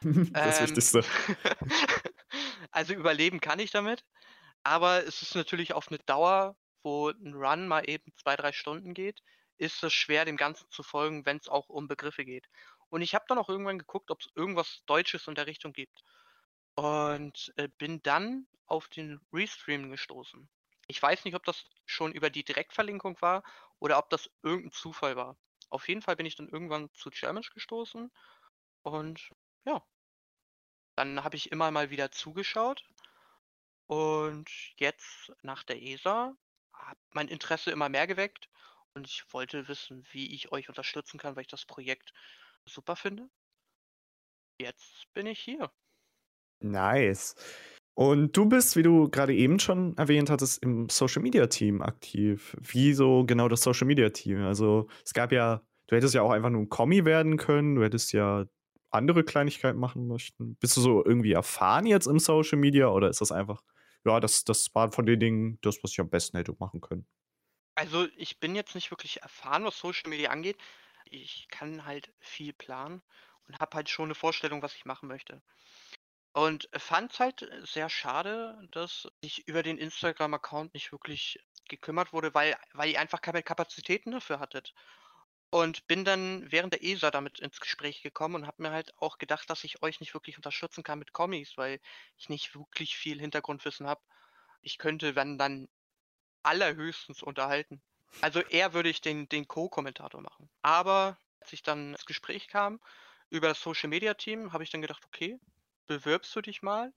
[0.44, 1.04] das Ähm, Wichtigste.
[2.72, 4.06] also überleben kann ich damit.
[4.64, 8.94] Aber es ist natürlich auf eine Dauer, wo ein Run mal eben zwei, drei Stunden
[8.94, 9.22] geht,
[9.58, 12.48] ist es schwer, dem Ganzen zu folgen, wenn es auch um Begriffe geht.
[12.90, 16.04] Und ich habe dann auch irgendwann geguckt, ob es irgendwas Deutsches in der Richtung gibt.
[16.78, 20.48] Und äh, bin dann auf den Restream gestoßen.
[20.88, 23.44] Ich weiß nicht, ob das schon über die Direktverlinkung war
[23.80, 25.38] oder ob das irgendein Zufall war.
[25.70, 28.12] Auf jeden Fall bin ich dann irgendwann zu Challenge gestoßen
[28.84, 29.32] und
[29.66, 29.84] ja,
[30.96, 32.84] dann habe ich immer mal wieder zugeschaut
[33.88, 36.36] und jetzt nach der ESA
[36.74, 38.50] hat mein Interesse immer mehr geweckt
[38.94, 42.14] und ich wollte wissen, wie ich euch unterstützen kann, weil ich das Projekt
[42.66, 43.30] super finde.
[44.60, 45.72] Jetzt bin ich hier.
[46.60, 47.36] Nice.
[47.98, 52.56] Und du bist, wie du gerade eben schon erwähnt hattest, im Social Media Team aktiv.
[52.62, 54.44] Wieso genau das Social Media Team?
[54.44, 57.84] Also, es gab ja, du hättest ja auch einfach nur ein Kommi werden können, du
[57.84, 58.46] hättest ja
[58.92, 60.56] andere Kleinigkeiten machen möchten.
[60.58, 63.64] Bist du so irgendwie erfahren jetzt im Social Media oder ist das einfach,
[64.06, 67.08] ja, das, das war von den Dingen das, was ich am besten hätte machen können?
[67.74, 70.58] Also, ich bin jetzt nicht wirklich erfahren, was Social Media angeht.
[71.06, 73.02] Ich kann halt viel planen
[73.48, 75.42] und habe halt schon eine Vorstellung, was ich machen möchte.
[76.34, 82.34] Und fand es halt sehr schade, dass ich über den Instagram-Account nicht wirklich gekümmert wurde,
[82.34, 84.74] weil, weil ihr einfach keine Kapazitäten dafür hattet.
[85.50, 89.18] Und bin dann während der ESA damit ins Gespräch gekommen und habe mir halt auch
[89.18, 91.80] gedacht, dass ich euch nicht wirklich unterstützen kann mit Comics, weil
[92.18, 94.02] ich nicht wirklich viel Hintergrundwissen habe.
[94.62, 95.70] Ich könnte, wenn dann
[96.44, 97.82] allerhöchstens unterhalten.
[98.22, 100.50] Also eher würde ich den, den Co-Kommentator machen.
[100.62, 102.80] Aber als ich dann ins Gespräch kam
[103.30, 105.40] über das Social Media Team, habe ich dann gedacht, okay,
[105.88, 106.94] bewirbst du dich mal?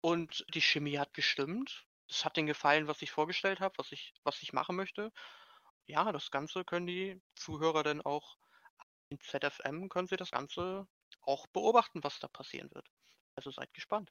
[0.00, 1.86] Und die Chemie hat gestimmt.
[2.08, 5.10] Es hat denen gefallen, was ich vorgestellt habe, was ich, was ich machen möchte.
[5.86, 8.36] Ja, das Ganze können die Zuhörer dann auch
[9.10, 10.86] in ZFM können sie das Ganze
[11.22, 12.86] auch beobachten, was da passieren wird.
[13.34, 14.10] Also seid gespannt.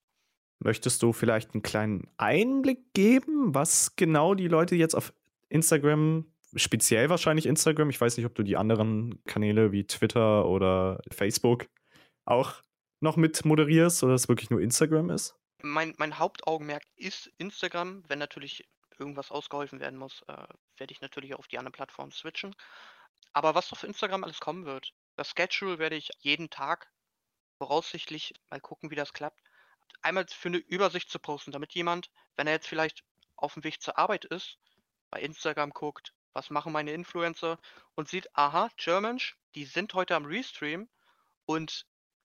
[0.59, 5.13] Möchtest du vielleicht einen kleinen Einblick geben, was genau die Leute jetzt auf
[5.49, 11.01] Instagram, speziell wahrscheinlich Instagram, ich weiß nicht, ob du die anderen Kanäle wie Twitter oder
[11.11, 11.67] Facebook
[12.25, 12.63] auch
[13.03, 15.35] noch mit moderierst oder es wirklich nur Instagram ist?
[15.61, 18.03] Mein, mein Hauptaugenmerk ist Instagram.
[18.07, 22.55] Wenn natürlich irgendwas ausgeholfen werden muss, äh, werde ich natürlich auf die anderen Plattformen switchen.
[23.33, 26.91] Aber was auf Instagram alles kommen wird, das Schedule werde ich jeden Tag
[27.57, 29.39] voraussichtlich mal gucken, wie das klappt.
[30.01, 33.03] Einmal für eine Übersicht zu posten, damit jemand, wenn er jetzt vielleicht
[33.35, 34.57] auf dem Weg zur Arbeit ist,
[35.09, 37.59] bei Instagram guckt, was machen meine Influencer
[37.95, 40.89] und sieht, aha, Germansch, die sind heute am Restream
[41.45, 41.85] und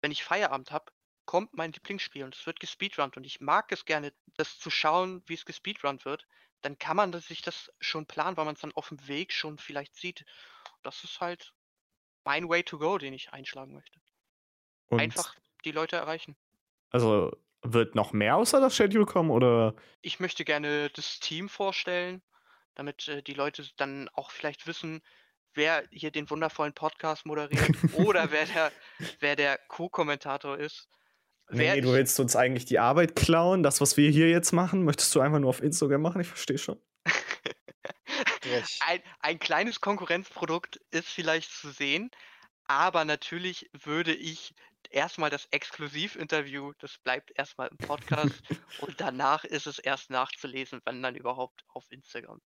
[0.04, 0.92] wenn ich Feierabend habe,
[1.26, 5.24] kommt mein Lieblingsspiel und es wird gespeedrunnt und ich mag es gerne, das zu schauen,
[5.26, 6.28] wie es gespeedrunnt wird,
[6.62, 9.58] dann kann man sich das schon planen, weil man es dann auf dem Weg schon
[9.58, 10.26] vielleicht sieht.
[10.84, 11.54] Das ist halt
[12.26, 14.00] mein Way to go, den ich einschlagen möchte.
[14.90, 16.36] Und Einfach die Leute erreichen.
[16.92, 19.74] Also wird noch mehr außer das Schedule kommen oder?
[20.02, 22.22] Ich möchte gerne das Team vorstellen,
[22.76, 25.02] damit äh, die Leute dann auch vielleicht wissen,
[25.54, 28.72] wer hier den wundervollen Podcast moderiert oder wer der,
[29.20, 30.88] wer der Co-Kommentator ist.
[31.50, 35.14] Nee, du willst uns eigentlich die Arbeit klauen, das, was wir hier jetzt machen, möchtest
[35.14, 36.22] du einfach nur auf Instagram machen?
[36.22, 36.82] Ich verstehe schon.
[38.88, 42.12] ein, ein kleines Konkurrenzprodukt ist vielleicht zu sehen,
[42.66, 44.56] aber natürlich würde ich
[44.90, 48.42] erstmal das Exklusivinterview, das bleibt erstmal im Podcast
[48.82, 52.42] und danach ist es erst nachzulesen, wenn dann überhaupt auf Instagram.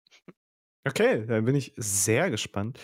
[0.88, 2.80] Okay, dann bin ich sehr gespannt.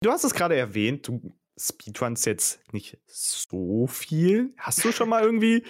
[0.00, 4.54] Du hast es gerade erwähnt, du speedruns jetzt nicht so viel.
[4.56, 5.64] Hast du schon mal irgendwie,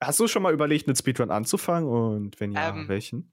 [0.00, 3.32] hast du schon mal überlegt, mit Speedrun anzufangen und wenn ja, ähm, welchen?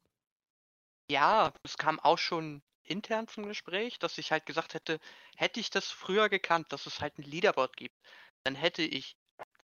[1.09, 4.99] Ja, es kam auch schon intern zum Gespräch, dass ich halt gesagt hätte,
[5.35, 7.95] hätte ich das früher gekannt, dass es halt ein Leaderboard gibt,
[8.43, 9.15] dann hätte ich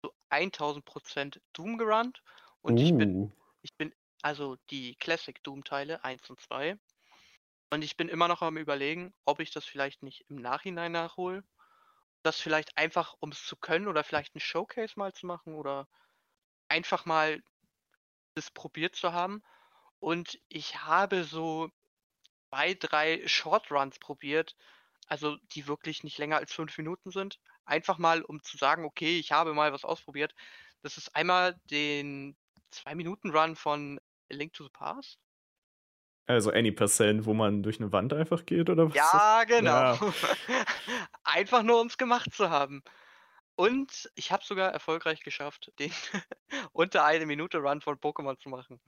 [0.03, 2.23] so 1000 Prozent Doom gerannt
[2.63, 2.83] und uh.
[2.83, 3.33] ich bin, uh.
[3.63, 6.79] ich bin also die Classic Doom Teile 1 und 2
[7.71, 11.45] und ich bin immer noch am überlegen, ob ich das vielleicht nicht im Nachhinein nachhole.
[12.23, 15.89] Das vielleicht einfach, um es zu können oder vielleicht ein Showcase mal zu machen oder
[16.69, 17.43] einfach mal
[18.35, 19.43] das probiert zu haben.
[20.01, 21.71] Und ich habe so
[22.49, 24.57] zwei, drei Shortruns probiert,
[25.07, 27.39] also die wirklich nicht länger als fünf Minuten sind.
[27.65, 30.35] Einfach mal, um zu sagen, okay, ich habe mal was ausprobiert.
[30.83, 32.37] Das ist einmal den
[32.71, 33.99] zwei Minuten Run von
[34.31, 35.19] A Link to the Past.
[36.29, 38.95] Also Any Percent, wo man durch eine Wand einfach geht, oder was?
[38.95, 39.71] Ja, genau.
[39.71, 39.99] Ja.
[41.25, 42.83] einfach nur, um es gemacht zu haben.
[43.57, 45.91] Und ich habe sogar erfolgreich geschafft, den
[46.73, 48.79] unter eine Minute Run von Pokémon zu machen.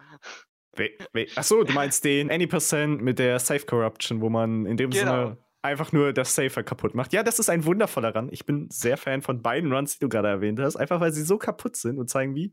[1.35, 5.11] Achso, du meinst den Any Percent mit der Safe Corruption, wo man in dem genau.
[5.11, 7.12] Sinne einfach nur das Safer kaputt macht.
[7.12, 8.29] Ja, das ist ein wundervoller Run.
[8.31, 11.22] Ich bin sehr Fan von beiden Runs, die du gerade erwähnt hast, einfach weil sie
[11.22, 12.53] so kaputt sind und zeigen, wie,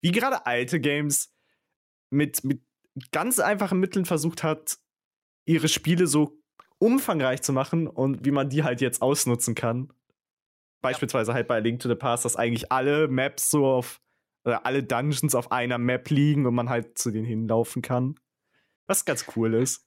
[0.00, 1.34] wie gerade alte Games
[2.10, 2.62] mit, mit
[3.12, 4.78] ganz einfachen Mitteln versucht hat,
[5.46, 6.38] ihre Spiele so
[6.78, 9.92] umfangreich zu machen und wie man die halt jetzt ausnutzen kann.
[10.80, 14.00] Beispielsweise halt bei Link to the Past, dass eigentlich alle Maps so auf,
[14.44, 18.14] oder alle Dungeons auf einer Map liegen und man halt zu denen hinlaufen kann.
[18.86, 19.86] Was ganz cool ist.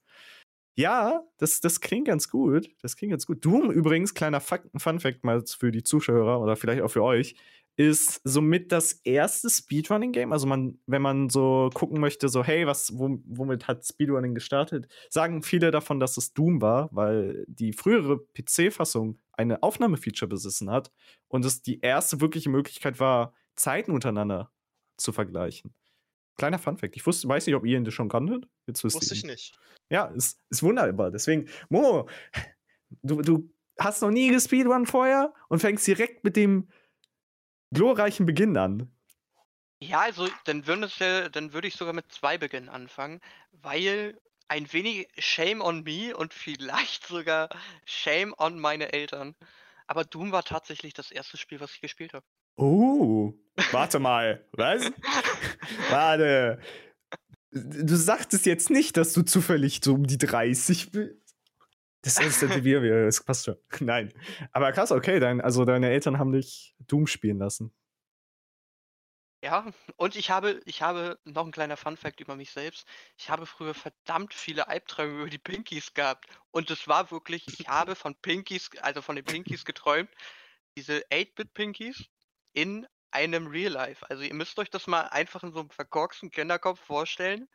[0.77, 2.69] Ja, das, das klingt ganz gut.
[2.81, 3.43] Das klingt ganz gut.
[3.43, 7.35] Doom übrigens, kleiner Fun Fact mal für die Zuschauer oder vielleicht auch für euch,
[7.81, 10.31] ist somit das erste Speedrunning-Game.
[10.31, 15.41] Also man, wenn man so gucken möchte, so, hey, was, womit hat Speedrunning gestartet, sagen
[15.41, 20.91] viele davon, dass es Doom war, weil die frühere PC-Fassung eine Aufnahmefeature besessen hat
[21.27, 24.51] und es die erste wirkliche Möglichkeit war, Zeiten untereinander
[24.97, 25.73] zu vergleichen.
[26.37, 26.95] Kleiner Funfact.
[26.95, 28.47] Ich wusste, weiß nicht, ob ihr ihn schon kanntet.
[28.67, 29.57] Jetzt wusste ich nicht.
[29.89, 31.09] Ja, ist, ist wunderbar.
[31.09, 32.07] Deswegen, Mo,
[33.01, 36.67] du, du hast noch nie gespeedrun vorher und fängst direkt mit dem
[37.73, 38.91] glorreichen Beginn an.
[39.79, 43.19] Ja, also dann würde, ja, dann würde ich sogar mit zwei Beginnen anfangen,
[43.51, 47.49] weil ein wenig Shame on me und vielleicht sogar
[47.85, 49.35] Shame on meine Eltern.
[49.87, 52.25] Aber Doom war tatsächlich das erste Spiel, was ich gespielt habe.
[52.57, 53.33] Oh,
[53.71, 54.91] warte mal, was?
[55.89, 56.59] warte.
[57.51, 61.15] Du sagtest jetzt nicht, dass du zufällig so um die 30 bist.
[62.03, 63.57] Das ist wir, wir, das passt schon.
[63.79, 64.11] Nein.
[64.51, 67.73] Aber krass, okay, dein, also deine Eltern haben dich Doom spielen lassen.
[69.43, 72.87] Ja, und ich habe, ich habe noch ein kleiner Fun-Fact über mich selbst.
[73.17, 76.27] Ich habe früher verdammt viele Albträume über die Pinkies gehabt.
[76.51, 80.11] Und es war wirklich, ich habe von Pinkies, also von den Pinkies geträumt,
[80.77, 82.05] diese 8-Bit-Pinkies
[82.53, 84.07] in einem Real Life.
[84.09, 87.47] Also ihr müsst euch das mal einfach in so einem verkorksten Kinderkopf vorstellen,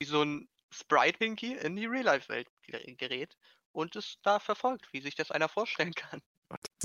[0.00, 2.48] wie so ein Sprite-Pinky in die Real-Life-Welt
[2.96, 3.36] gerät
[3.72, 6.20] und es da verfolgt, wie sich das einer vorstellen kann.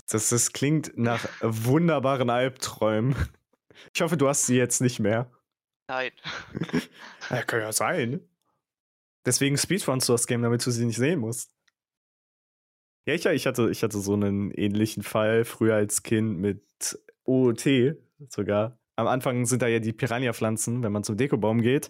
[0.09, 3.15] Das, das klingt nach wunderbaren Albträumen.
[3.93, 5.31] Ich hoffe, du hast sie jetzt nicht mehr.
[5.87, 6.11] Nein.
[7.29, 8.21] ja, kann ja sein.
[9.25, 11.55] Deswegen speedrunst du das Game, damit du sie nicht sehen musst.
[13.05, 16.63] Ja, ich, ich, hatte, ich hatte so einen ähnlichen Fall früher als Kind mit
[17.25, 17.97] OOT
[18.29, 18.79] sogar.
[18.95, 21.89] Am Anfang sind da ja die Piranha-Pflanzen, wenn man zum Dekobaum geht.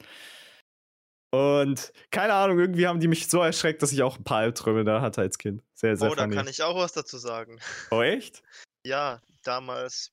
[1.34, 4.84] Und keine Ahnung, irgendwie haben die mich so erschreckt, dass ich auch ein paar Albträume
[4.84, 5.64] da hatte als Kind.
[5.74, 6.30] Sehr, sehr Oh, funny.
[6.30, 7.60] da kann ich auch was dazu sagen.
[7.90, 8.44] Oh, echt?
[8.86, 10.12] ja, damals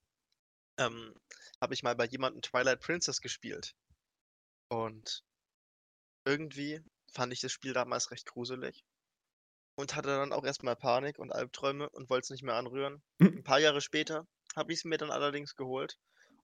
[0.79, 1.15] ähm,
[1.61, 3.75] habe ich mal bei jemandem Twilight Princess gespielt.
[4.73, 5.23] Und
[6.25, 6.81] irgendwie
[7.13, 8.83] fand ich das Spiel damals recht gruselig.
[9.79, 13.03] Und hatte dann auch erstmal Panik und Albträume und wollte es nicht mehr anrühren.
[13.21, 15.99] Ein paar Jahre später habe ich es mir dann allerdings geholt.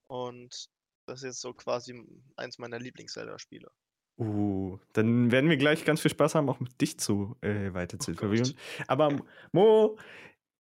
[0.07, 0.67] Und
[1.07, 2.05] das ist jetzt so quasi
[2.37, 3.71] eins meiner Lieblings-Zelda-Spiele.
[4.19, 7.99] Uh, dann werden wir gleich ganz viel Spaß haben, auch mit dich zu äh, weiter
[7.99, 8.55] zu oh
[8.87, 9.11] Aber
[9.53, 9.99] Mo,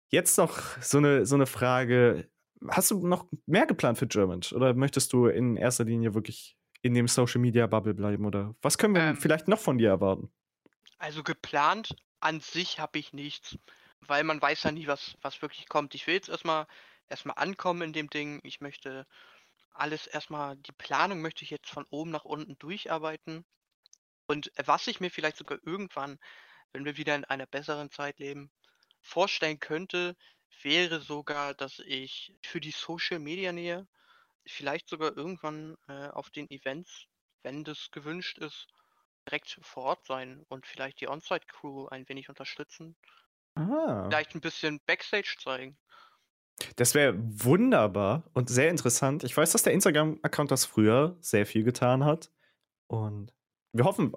[0.08, 2.28] jetzt noch so eine, so eine Frage.
[2.68, 4.40] Hast du noch mehr geplant für German?
[4.52, 8.24] Oder möchtest du in erster Linie wirklich in dem Social Media Bubble bleiben?
[8.24, 10.30] Oder was können wir ähm, vielleicht noch von dir erwarten?
[10.98, 13.58] Also geplant an sich habe ich nichts,
[14.00, 15.94] weil man weiß ja nie, was, was wirklich kommt.
[15.94, 16.66] Ich will jetzt erstmal
[17.08, 18.40] erstmal ankommen in dem Ding.
[18.42, 19.06] Ich möchte
[19.72, 23.44] alles erstmal, die Planung möchte ich jetzt von oben nach unten durcharbeiten.
[24.26, 26.18] Und was ich mir vielleicht sogar irgendwann,
[26.72, 28.50] wenn wir wieder in einer besseren Zeit leben,
[29.00, 30.16] vorstellen könnte,
[30.62, 33.86] wäre sogar, dass ich für die Social Media Nähe
[34.46, 37.06] vielleicht sogar irgendwann äh, auf den Events,
[37.42, 38.68] wenn das gewünscht ist,
[39.26, 42.96] direkt vor Ort sein und vielleicht die On-Site-Crew ein wenig unterstützen.
[43.54, 44.04] Ah.
[44.04, 45.78] Vielleicht ein bisschen Backstage zeigen.
[46.76, 49.24] Das wäre wunderbar und sehr interessant.
[49.24, 52.30] Ich weiß, dass der Instagram-Account das früher sehr viel getan hat.
[52.86, 53.32] Und
[53.72, 54.12] wir hoffen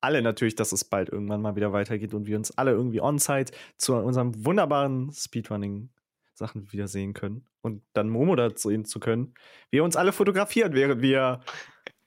[0.00, 3.52] alle natürlich, dass es bald irgendwann mal wieder weitergeht und wir uns alle irgendwie on-site
[3.76, 7.46] zu unserem wunderbaren Speedrunning-Sachen wiedersehen können.
[7.60, 9.34] Und dann Momo da sehen zu können,
[9.70, 11.40] wie er uns alle fotografiert, während wir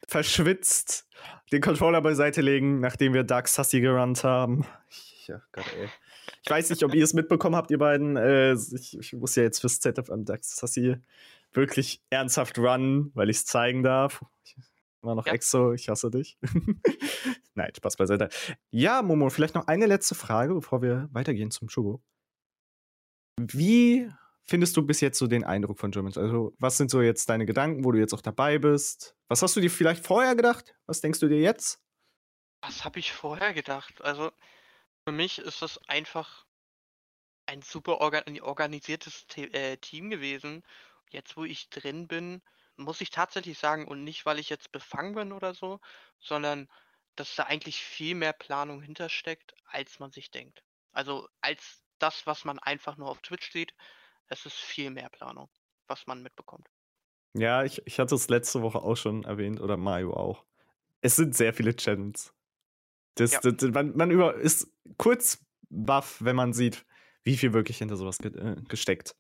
[0.08, 1.08] verschwitzt
[1.52, 4.66] den Controller beiseite legen, nachdem wir Dark Sassy gerannt haben.
[5.26, 5.88] Ja, Gott, ey.
[6.46, 8.18] Ich weiß nicht, ob ihr es mitbekommen habt, ihr beiden.
[8.18, 10.98] Äh, ich, ich, muss ja jetzt fürs Setup an Daxassi
[11.54, 14.22] wirklich ernsthaft runnen, weil ich es zeigen darf.
[14.44, 14.56] Ich
[15.02, 15.34] war noch ja.
[15.34, 16.38] Exo, ich hasse dich.
[17.56, 18.30] Nein, Spaß beiseite.
[18.72, 22.02] Ja, Momo, vielleicht noch eine letzte Frage, bevor wir weitergehen zum Shugo.
[23.40, 24.10] Wie
[24.46, 26.18] findest du bis jetzt so den Eindruck von Germans?
[26.18, 29.16] Also, was sind so jetzt deine Gedanken, wo du jetzt auch dabei bist?
[29.28, 30.76] Was hast du dir vielleicht vorher gedacht?
[30.88, 31.80] Was denkst du dir jetzt?
[32.62, 34.02] Was habe ich vorher gedacht?
[34.02, 34.32] Also,
[35.06, 36.46] für mich ist das einfach
[37.46, 40.64] ein super organ organisiertes Te äh, Team gewesen.
[41.10, 42.42] Jetzt, wo ich drin bin,
[42.76, 45.80] muss ich tatsächlich sagen, und nicht, weil ich jetzt befangen bin oder so,
[46.20, 46.68] sondern
[47.16, 50.64] dass da eigentlich viel mehr Planung hintersteckt, als man sich denkt.
[50.92, 53.74] Also als das, was man einfach nur auf Twitch sieht,
[54.28, 55.50] es ist viel mehr Planung,
[55.88, 56.68] was man mitbekommt.
[57.36, 60.46] Ja, ich, ich hatte es letzte Woche auch schon erwähnt oder Mario auch.
[61.02, 62.34] Es sind sehr viele Channels.
[63.16, 63.40] Das, ja.
[63.42, 66.86] das, man, man über, ist kurz baff, wenn man sieht,
[67.24, 69.16] wie viel wirklich hinter sowas ge äh, gesteckt.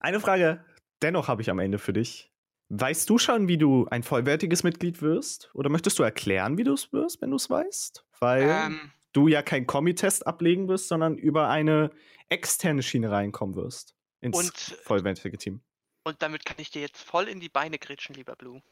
[0.00, 0.64] Eine Frage
[1.02, 2.32] dennoch habe ich am Ende für dich.
[2.70, 5.50] Weißt du schon, wie du ein vollwertiges Mitglied wirst?
[5.54, 8.04] Oder möchtest du erklären, wie du es wirst, wenn du es weißt?
[8.20, 11.90] Weil Ähm, du ja keinen Kommi-Test ablegen wirst, sondern über eine
[12.28, 13.96] externe Schiene reinkommen wirst.
[14.20, 14.52] Ins Und-
[14.84, 15.62] vollwertige Team.
[16.04, 18.62] und damit kann ich dir jetzt voll in die Beine grätschen, lieber Blue.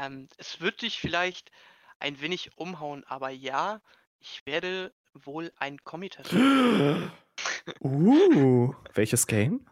[0.00, 1.50] Ähm, es wird dich vielleicht
[2.02, 3.80] ein wenig umhauen, aber ja,
[4.18, 6.32] ich werde wohl ein Kommi-Test.
[7.82, 9.66] uh, welches Game?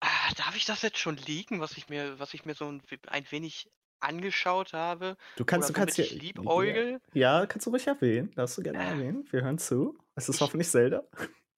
[0.00, 2.82] Ah, darf ich das jetzt schon liegen, was ich mir, was ich mir so ein,
[3.08, 3.68] ein wenig
[4.00, 5.16] angeschaut habe?
[5.36, 7.00] Du kannst, oder du kannst ja, ich liebäugel?
[7.12, 8.30] Ja, kannst du ruhig erwähnen.
[8.36, 8.90] Darfst du gerne Äh.
[8.90, 9.26] erwähnen.
[9.32, 9.98] Wir hören zu.
[10.14, 11.02] Es ist Ich- hoffentlich Zelda.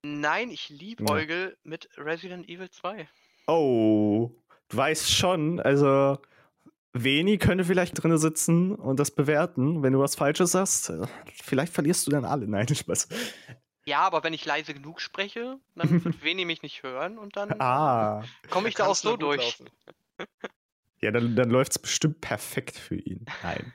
[0.02, 3.06] Nein, ich liebäugel mit Resident Evil 2.
[3.46, 4.30] Oh,
[4.70, 6.18] du weißt schon, also
[6.92, 9.82] Veni könnte vielleicht drinne sitzen und das bewerten.
[9.82, 11.06] Wenn du was Falsches sagst, äh,
[11.42, 12.46] vielleicht verlierst du dann alle.
[12.48, 13.08] Nein, Spaß.
[13.86, 17.52] Ja, aber wenn ich leise genug spreche, dann wird Veni mich nicht hören und dann
[17.60, 19.58] Ah, komme ich da auch so durch.
[21.00, 23.24] ja, dann, dann läuft es bestimmt perfekt für ihn.
[23.42, 23.72] Nein.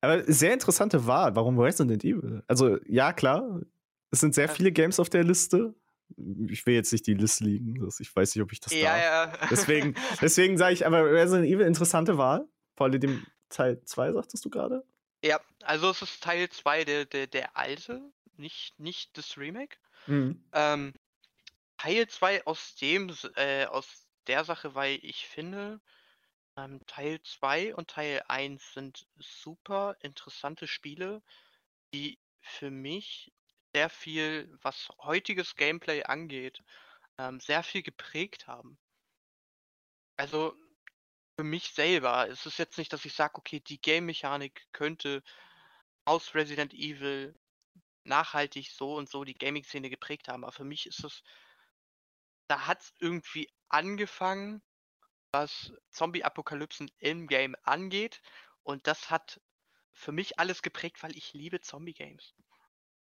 [0.00, 1.36] Aber sehr interessante Wahl.
[1.36, 2.42] Warum Resident Evil?
[2.48, 3.60] Also, ja, klar,
[4.10, 4.52] es sind sehr Ja.
[4.52, 5.74] viele Games auf der Liste.
[6.48, 7.88] Ich will jetzt nicht die Liste liegen.
[7.98, 9.02] Ich weiß nicht, ob ich das Ja, darf.
[9.02, 9.46] ja.
[9.50, 12.46] Deswegen, deswegen sage ich aber Resident Evil, interessante Wahl.
[12.76, 14.84] Vor allem dem Teil 2, sagtest du gerade?
[15.24, 18.02] ja, also es ist Teil 2, der, der, der alte,
[18.36, 19.76] nicht, nicht das Remake.
[20.06, 20.42] Mhm.
[20.52, 20.92] Ähm,
[21.78, 25.80] Teil 2 aus dem, äh, aus der Sache, weil ich finde,
[26.56, 31.22] ähm, Teil 2 und Teil 1 sind super interessante Spiele,
[31.94, 33.32] die für mich
[33.74, 36.62] sehr viel, was heutiges Gameplay angeht,
[37.18, 38.78] ähm, sehr viel geprägt haben.
[40.16, 40.54] Also
[41.36, 45.22] für mich selber, es ist jetzt nicht, dass ich sage, okay, die Game-Mechanik könnte
[46.04, 47.34] aus Resident Evil
[48.04, 50.44] nachhaltig so und so die Gaming-Szene geprägt haben.
[50.44, 51.22] Aber für mich ist es,
[52.48, 54.62] da hat es irgendwie angefangen,
[55.32, 58.20] was Zombie-Apokalypsen im Game angeht.
[58.62, 59.40] Und das hat
[59.92, 62.34] für mich alles geprägt, weil ich liebe Zombie-Games.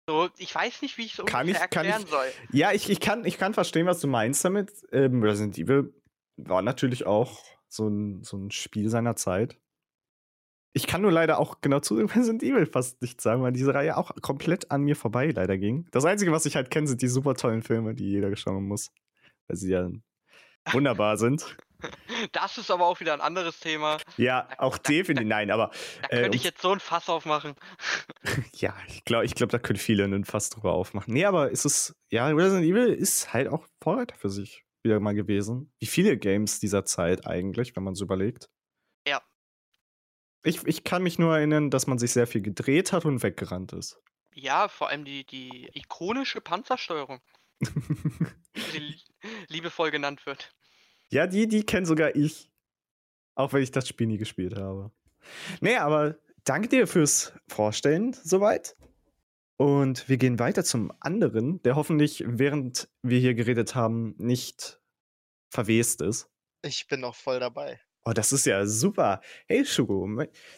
[0.08, 2.26] So, ich weiß nicht, wie ich es Kann ich- kann erklären ich- soll.
[2.50, 4.72] Ja, ich, ich, kann, ich kann verstehen, was du meinst damit.
[4.90, 5.94] Ähm, Resident Evil
[6.36, 7.38] war natürlich auch
[7.68, 9.58] so ein, so ein Spiel seiner Zeit.
[10.74, 13.96] Ich kann nur leider auch genau zu Resident Evil fast nichts sagen, weil diese Reihe
[13.96, 15.86] auch komplett an mir vorbei leider ging.
[15.92, 18.90] Das Einzige, was ich halt kenne, sind die super tollen Filme, die jeder schauen muss.
[19.46, 19.88] Weil sie ja
[20.70, 21.56] wunderbar sind.
[22.30, 23.98] Das ist aber auch wieder ein anderes Thema.
[24.16, 25.26] Ja, auch da- definitiv.
[25.26, 25.72] Nein, aber
[26.02, 27.56] Da Äh, könnte ich und- jetzt so ein Fass aufmachen.
[28.54, 31.12] ja, ich glaube, ich glaub, da können viele einen Fass drüber aufmachen.
[31.12, 35.12] Nee, aber es ist, ja, Resident Evil ist halt auch Vorreiter für sich wieder mal
[35.16, 35.72] gewesen.
[35.80, 38.48] Wie viele Games dieser Zeit eigentlich, wenn man so überlegt.
[39.04, 39.20] Ja.
[40.44, 43.72] Ich, ich kann mich nur erinnern, dass man sich sehr viel gedreht hat und weggerannt
[43.72, 43.98] ist.
[44.34, 47.20] Ja, vor allem die, die ikonische Panzersteuerung,
[48.74, 49.00] li-
[49.48, 50.54] liebevoll genannt wird.
[51.10, 52.50] ja, die, die kenne sogar ich.
[53.34, 54.90] Auch wenn ich das Spiel nie gespielt habe.
[55.60, 58.76] Nee, aber danke dir fürs Vorstellen soweit.
[59.56, 64.80] Und wir gehen weiter zum anderen, der hoffentlich, während wir hier geredet haben, nicht
[65.50, 66.28] verwest ist.
[66.62, 67.80] Ich bin noch voll dabei.
[68.04, 69.20] Oh, das ist ja super.
[69.46, 70.08] Hey, Shugo,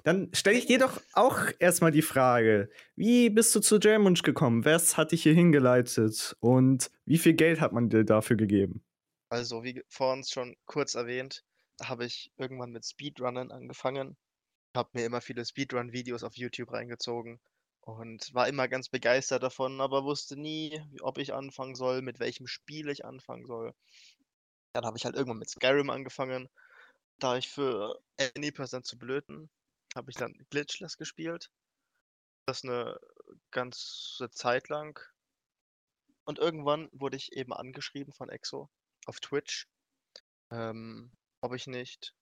[0.02, 4.64] dann stelle ich dir doch auch erstmal die Frage: Wie bist du zu Jammunch gekommen?
[4.64, 6.36] Wer hat dich hier hingeleitet?
[6.40, 8.82] Und wie viel Geld hat man dir dafür gegeben?
[9.28, 11.44] Also, wie ge- vor uns schon kurz erwähnt,
[11.82, 14.16] habe ich irgendwann mit Speedrunnen angefangen.
[14.76, 17.40] Habe mir immer viele Speedrun-Videos auf YouTube reingezogen
[17.82, 22.46] und war immer ganz begeistert davon, aber wusste nie, ob ich anfangen soll, mit welchem
[22.48, 23.74] Spiel ich anfangen soll.
[24.72, 26.48] Dann habe ich halt irgendwann mit Skyrim angefangen.
[27.18, 29.50] Da ich für Any% zu blöden,
[29.94, 31.50] habe ich dann Glitchless gespielt.
[32.46, 32.98] Das eine
[33.50, 35.00] ganze Zeit lang.
[36.24, 38.70] Und irgendwann wurde ich eben angeschrieben von Exo
[39.06, 39.68] auf Twitch,
[40.50, 42.14] ähm, ob ich nicht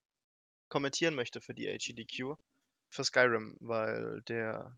[0.68, 2.36] kommentieren möchte für die HEDQ
[2.92, 4.76] für Skyrim, weil der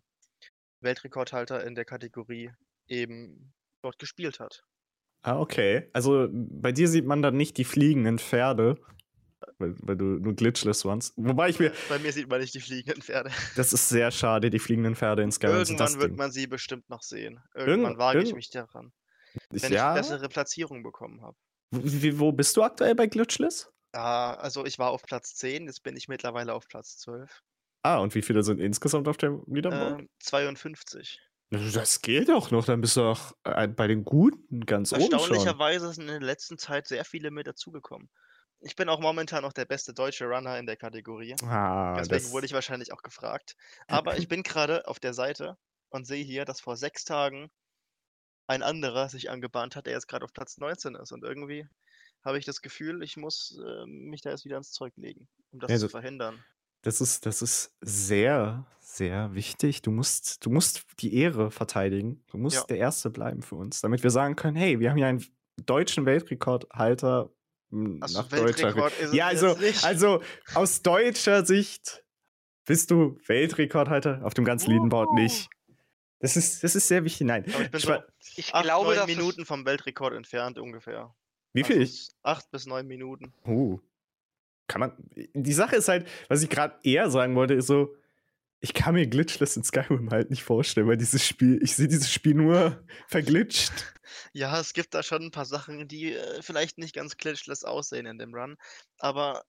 [0.80, 2.52] Weltrekordhalter in der Kategorie
[2.86, 3.52] eben
[3.82, 4.64] dort gespielt hat.
[5.22, 5.88] Ah, okay.
[5.92, 8.78] Also bei dir sieht man dann nicht die fliegenden Pferde,
[9.58, 11.12] weil, weil du nur glitchless warst.
[11.16, 13.30] Wobei ich mir, Bei mir sieht man nicht die fliegenden Pferde.
[13.56, 16.16] das ist sehr schade, die fliegenden Pferde in Skyrim Irgendwann wird Ding.
[16.16, 17.40] man sie bestimmt noch sehen.
[17.54, 18.92] Irgendwann Irgend- wage ich mich daran.
[19.52, 21.36] Ich, Wenn ja, ich bessere Platzierungen bekommen habe.
[21.70, 23.70] wie, wo bist du aktuell bei glitchless?
[23.92, 27.42] Ah, also ich war auf Platz 10, jetzt bin ich mittlerweile auf Platz 12.
[27.82, 30.00] Ah, und wie viele sind insgesamt auf dem Leaderboard?
[30.00, 31.20] Ähm, 52.
[31.50, 35.12] Das geht doch noch, dann bist du auch äh, bei den Guten ganz oben schon.
[35.12, 38.08] Erstaunlicherweise sind in der letzten Zeit sehr viele mit dazugekommen.
[38.64, 41.36] Ich bin auch momentan noch der beste deutsche Runner in der Kategorie.
[41.42, 43.56] Ah, Deswegen das, wurde ich wahrscheinlich auch gefragt.
[43.88, 45.56] Aber ich bin gerade auf der Seite
[45.90, 47.50] und sehe hier, dass vor sechs Tagen
[48.46, 51.12] ein anderer sich angebahnt hat, der jetzt gerade auf Platz 19 ist.
[51.12, 51.66] Und irgendwie
[52.24, 55.60] habe ich das Gefühl, ich muss äh, mich da jetzt wieder ins Zeug legen, um
[55.60, 56.42] das Also- zu verhindern.
[56.82, 59.80] Das ist, das ist sehr, sehr wichtig.
[59.80, 62.22] Du musst, du musst die Ehre verteidigen.
[62.30, 62.64] Du musst Ja.
[62.64, 65.24] der Erste bleiben für uns, damit wir sagen können, hey, wir haben hier einen
[65.64, 67.30] deutschen Weltrekordhalter
[67.74, 70.22] m, Achso, nach deutscher Weltrekord ist es Ja, also, also
[70.54, 72.02] aus deutscher Sicht
[72.64, 75.20] bist du Weltrekordhalter, auf dem ganzen Liedenboard Wuhu.
[75.20, 75.48] nicht.
[76.20, 77.26] Das ist, das ist sehr wichtig.
[77.26, 77.44] Nein.
[77.52, 77.94] Aber ich bin so
[78.36, 81.14] Ich acht, glaube, neun Minuten vom Weltrekord entfernt ungefähr.
[81.52, 81.80] Wie viel?
[81.80, 83.34] Also acht bis neun Minuten.
[83.46, 83.78] Uh.
[84.66, 84.92] Kann man.
[85.34, 87.94] Die Sache ist halt, was ich gerade eher sagen wollte, ist so,
[88.64, 92.10] ich kann mir Glitchless in Skyrim halt nicht vorstellen, weil dieses Spiel, ich sehe dieses
[92.10, 93.72] Spiel nur verglitscht.
[94.32, 98.06] Ja, es gibt da schon ein paar Sachen, die äh, vielleicht nicht ganz glitchless aussehen
[98.06, 98.56] in dem Run,
[98.98, 99.44] aber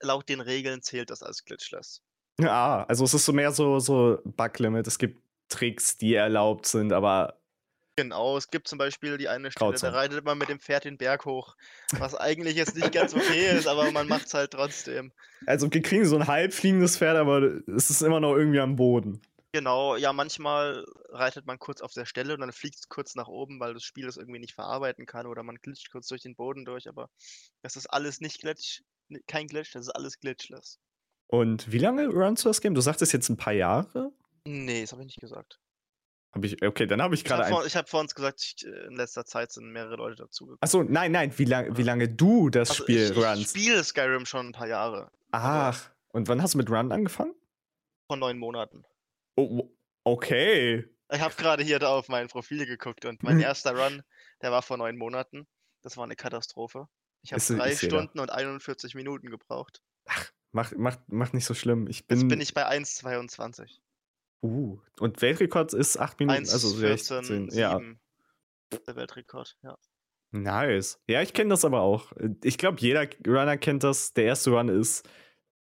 [0.00, 2.02] laut den Regeln zählt das als glitchless.
[2.42, 4.88] Ah, also es ist so mehr so, so Bug-Limit.
[4.88, 7.38] Es gibt Tricks, die erlaubt sind, aber
[7.96, 9.92] Genau, es gibt zum Beispiel die eine Stelle, da Grauzone.
[9.94, 11.56] reitet man mit dem Pferd den Berg hoch,
[11.98, 15.12] was eigentlich jetzt nicht ganz okay ist, aber man macht es halt trotzdem.
[15.46, 18.76] also wir kriegen so ein halb fliegendes Pferd, aber es ist immer noch irgendwie am
[18.76, 19.22] Boden.
[19.52, 23.28] Genau, ja, manchmal reitet man kurz auf der Stelle und dann fliegt es kurz nach
[23.28, 26.36] oben, weil das Spiel es irgendwie nicht verarbeiten kann oder man glitscht kurz durch den
[26.36, 27.08] Boden durch, aber
[27.62, 30.78] das ist alles nicht glitch, ni- kein Glitch, das ist alles glitchless.
[31.28, 32.74] Und wie lange runs du das Game?
[32.74, 34.12] Du sagtest jetzt ein paar Jahre?
[34.46, 35.58] Nee, das habe ich nicht gesagt.
[36.36, 37.58] Hab ich, okay, dann habe ich Ich gerade habe ein.
[37.60, 40.58] vor, ich hab vor uns gesagt, ich, äh, in letzter Zeit sind mehrere Leute dazugekommen.
[40.60, 43.50] Achso, nein, nein, wie, lang, wie lange du das Also Spiel ich, ich runst.
[43.56, 47.34] spiele Skyrim schon ein paar Jahre, Ach, und wann hast du mit Run angefangen?
[48.06, 48.84] vor neun Monaten.
[49.36, 49.70] Oh,
[50.04, 50.88] okay.
[51.10, 53.42] Ich habe gerade hier da auf mein Profil geguckt und mein Mhm.
[53.42, 54.02] erster Run,
[54.42, 55.46] der war vor neun Monaten.
[55.82, 56.86] Das war eine Katastrophe.
[57.22, 57.74] Ich habe ich drei.
[57.74, 59.82] Stunden und 41 Minuten gebraucht.
[60.52, 61.86] Macht, macht, macht nicht so schlimm.
[61.88, 62.28] Ich Jetzt bin.
[62.28, 63.78] bin ich bei 1,22.
[64.42, 66.38] Uh, und Weltrekord ist 8 Minuten.
[66.38, 67.48] Also 1,14, 16.
[67.52, 68.00] Ja, 7.
[68.86, 69.76] Der Weltrekord, ja.
[70.32, 71.00] nice.
[71.08, 72.12] Ja, ich kenne das aber auch.
[72.42, 74.12] Ich glaube, jeder Runner kennt das.
[74.12, 75.08] Der erste Run ist.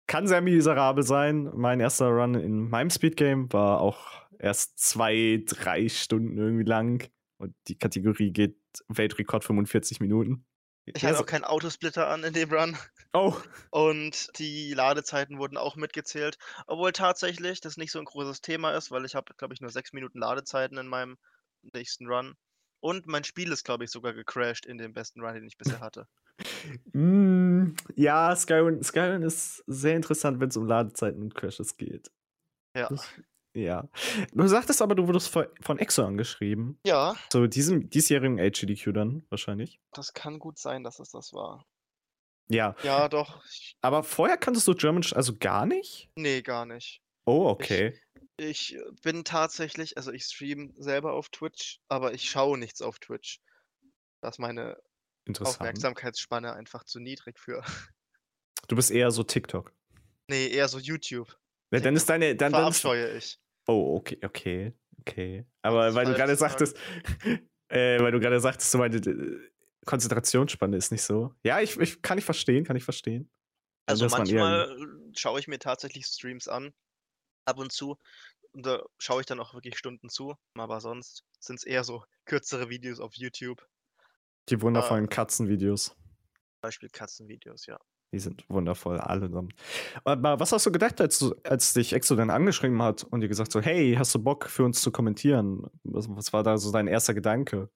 [0.07, 1.49] Kann sehr miserabel sein.
[1.55, 7.09] Mein erster Run in meinem Speedgame war auch erst zwei, drei Stunden irgendwie lang.
[7.37, 8.57] Und die Kategorie geht
[8.87, 10.45] Weltrekord 45 Minuten.
[10.85, 12.77] Ich hatte auch keinen Autosplitter an in dem Run.
[13.13, 13.35] oh,
[13.69, 16.37] Und die Ladezeiten wurden auch mitgezählt.
[16.67, 19.69] Obwohl tatsächlich das nicht so ein großes Thema ist, weil ich habe, glaube ich, nur
[19.69, 21.17] sechs Minuten Ladezeiten in meinem
[21.73, 22.35] nächsten Run.
[22.79, 25.79] Und mein Spiel ist, glaube ich, sogar gecrashed in dem besten Run, den ich bisher
[25.79, 26.07] hatte.
[26.93, 32.09] Mm, ja, Skyrim, Skyrim ist sehr interessant, wenn es um Ladezeiten und Crashes geht.
[32.75, 32.89] Ja.
[32.89, 33.07] Das,
[33.53, 33.87] ja.
[34.33, 36.79] Du sagtest aber, du wurdest von, Exo angeschrieben.
[36.85, 39.79] Ja, So diesem diesjährigen HDQ dann wahrscheinlich.
[39.93, 41.65] das kann gut sein, dass es das war.
[42.49, 42.75] Ja.
[42.83, 43.43] Ja, doch.
[43.45, 46.09] Ich, Aber vorher kanntest du German also gar nicht?
[46.15, 47.01] nee, gar nicht.
[47.25, 47.97] Oh, okay.
[48.37, 52.99] Ich äh, bin tatsächlich, also ich stream selber auf Twitch, aber ich schaue nichts auf
[52.99, 53.39] Twitch.
[54.21, 54.77] Da ist meine.
[55.39, 57.63] Aufmerksamkeitsspanne einfach zu niedrig für.
[58.67, 59.73] Du bist eher so TikTok.
[60.27, 61.35] Nee, eher so YouTube.
[61.73, 62.35] Ja, dann ist deine.
[62.35, 63.39] Dann, dann ist, ich.
[63.67, 65.45] Oh, okay, okay, okay.
[65.61, 66.77] Aber weil du gerade sagtest,
[67.69, 69.49] äh, weil du gerade sagtest, so meine äh,
[69.85, 71.33] Konzentrationsspanne ist nicht so.
[71.43, 73.31] Ja, ich, ich kann ich verstehen, kann ich verstehen.
[73.87, 76.73] Also man eher- manchmal äh, schaue ich mir tatsächlich Streams an,
[77.45, 77.97] ab und zu.
[78.53, 80.35] Und da schaue ich dann auch wirklich Stunden zu.
[80.55, 83.65] Aber sonst sind es eher so kürzere Videos auf YouTube.
[84.49, 85.85] Die wundervollen Katzenvideos.
[85.85, 85.97] Zum
[86.61, 87.79] Beispiel Katzenvideos, ja.
[88.13, 89.53] Die sind wundervoll, alle zusammen.
[90.03, 93.29] Aber was hast du gedacht, als, du, als dich Exo dann angeschrieben hat und dir
[93.29, 95.63] gesagt so, hey, hast du Bock für uns zu kommentieren?
[95.83, 97.69] Was, was war da so dein erster Gedanke?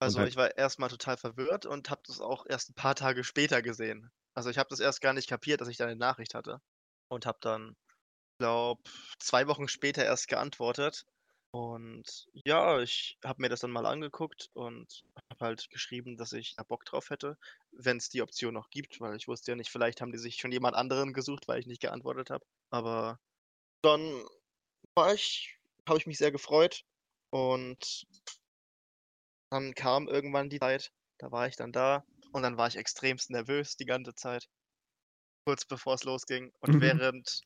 [0.00, 3.22] Also halt- ich war erstmal total verwirrt und habe das auch erst ein paar Tage
[3.22, 4.10] später gesehen.
[4.34, 6.60] Also ich habe das erst gar nicht kapiert, dass ich da eine Nachricht hatte.
[7.08, 7.76] Und habe dann,
[8.38, 8.82] glaube
[9.18, 11.04] zwei Wochen später erst geantwortet.
[11.54, 16.54] Und ja, ich habe mir das dann mal angeguckt und habe halt geschrieben, dass ich
[16.56, 17.36] da Bock drauf hätte,
[17.72, 20.36] wenn es die Option noch gibt, weil ich wusste ja nicht, vielleicht haben die sich
[20.36, 22.46] schon jemand anderen gesucht, weil ich nicht geantwortet habe.
[22.70, 23.18] Aber
[23.82, 24.24] dann
[24.96, 26.84] war ich, habe ich mich sehr gefreut
[27.30, 28.04] und
[29.50, 33.30] dann kam irgendwann die Zeit, da war ich dann da und dann war ich extremst
[33.30, 34.48] nervös die ganze Zeit,
[35.46, 36.52] kurz bevor es losging.
[36.60, 36.80] Und Mhm.
[36.80, 37.42] während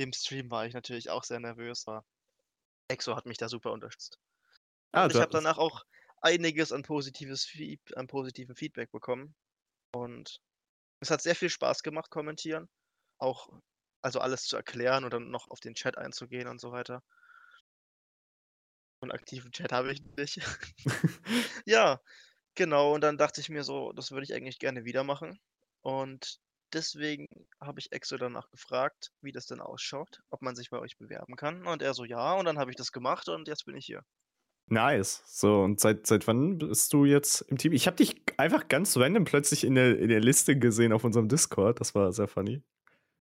[0.00, 2.04] dem Stream war ich natürlich auch sehr nervös, aber
[2.92, 4.18] Exo hat mich da super unterstützt.
[4.92, 5.84] Ah, ich habe danach auch
[6.20, 9.34] einiges an positives Feed, an positiven Feedback bekommen.
[9.92, 10.40] Und
[11.00, 12.68] es hat sehr viel Spaß gemacht, kommentieren.
[13.18, 13.48] Auch,
[14.02, 17.02] also alles zu erklären und dann noch auf den Chat einzugehen und so weiter.
[19.00, 20.40] Und aktiven Chat habe ich nicht.
[21.66, 22.00] ja,
[22.54, 22.94] genau.
[22.94, 25.40] Und dann dachte ich mir so, das würde ich eigentlich gerne wieder machen.
[25.80, 26.38] Und
[26.72, 27.26] deswegen
[27.60, 31.36] habe ich Exo danach gefragt, wie das denn ausschaut, ob man sich bei euch bewerben
[31.36, 31.66] kann.
[31.66, 34.02] Und er so, ja, und dann habe ich das gemacht und jetzt bin ich hier.
[34.66, 35.22] Nice.
[35.26, 37.72] So, und seit, seit wann bist du jetzt im Team?
[37.72, 41.28] Ich habe dich einfach ganz random plötzlich in der, in der Liste gesehen auf unserem
[41.28, 41.80] Discord.
[41.80, 42.62] Das war sehr funny.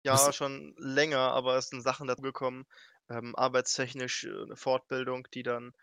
[0.06, 2.66] Ja, Was- schon länger, aber es sind Sachen dazu gekommen,
[3.10, 5.74] ähm, arbeitstechnisch äh, eine Fortbildung, die dann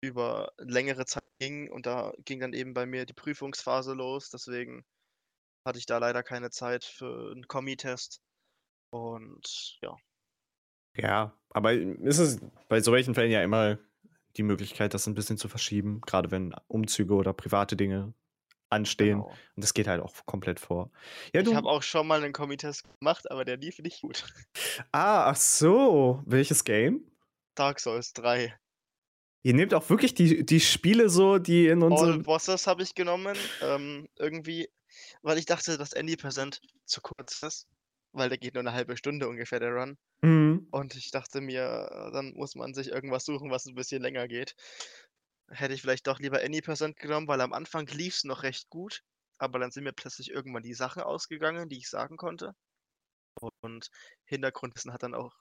[0.00, 4.84] über längere Zeit ging und da ging dann eben bei mir die Prüfungsphase los, deswegen
[5.64, 8.20] hatte ich da leider keine Zeit für einen Kommi-Test.
[8.90, 9.96] Und ja,
[10.96, 13.78] Ja, aber ist es bei solchen Fällen ja immer
[14.36, 18.14] die Möglichkeit, das ein bisschen zu verschieben, gerade wenn Umzüge oder private Dinge
[18.70, 19.18] anstehen.
[19.18, 19.28] genau.
[19.56, 20.90] Und das geht halt auch komplett vor.
[21.32, 24.24] Ja, Ich habe auch schon mal einen Kommi-Test gemacht, aber der lief nicht gut.
[24.92, 26.22] ah, ach so.
[26.26, 27.04] Welches Game?
[27.54, 28.56] Dark Souls 3.
[29.42, 32.22] Ihr nehmt auch wirklich die, die Spiele so, die in All unserem.
[32.22, 34.68] Bosses habe ich genommen, ähm, irgendwie,
[35.24, 37.66] weil ich dachte, dass Andy Percent zu kurz ist,
[38.12, 39.96] weil der geht nur eine halbe Stunde ungefähr, der Run.
[40.22, 40.68] Mhm.
[40.70, 44.54] Und ich dachte mir, dann muss man sich irgendwas suchen, was ein bisschen länger geht.
[45.50, 48.68] Hätte ich vielleicht doch lieber Any Percent genommen, weil am Anfang lief es noch recht
[48.70, 49.02] gut,
[49.38, 52.54] aber dann sind mir plötzlich irgendwann die Sachen ausgegangen, die ich sagen konnte.
[53.62, 53.88] Und
[54.26, 55.34] Hintergrundwissen hat dann auch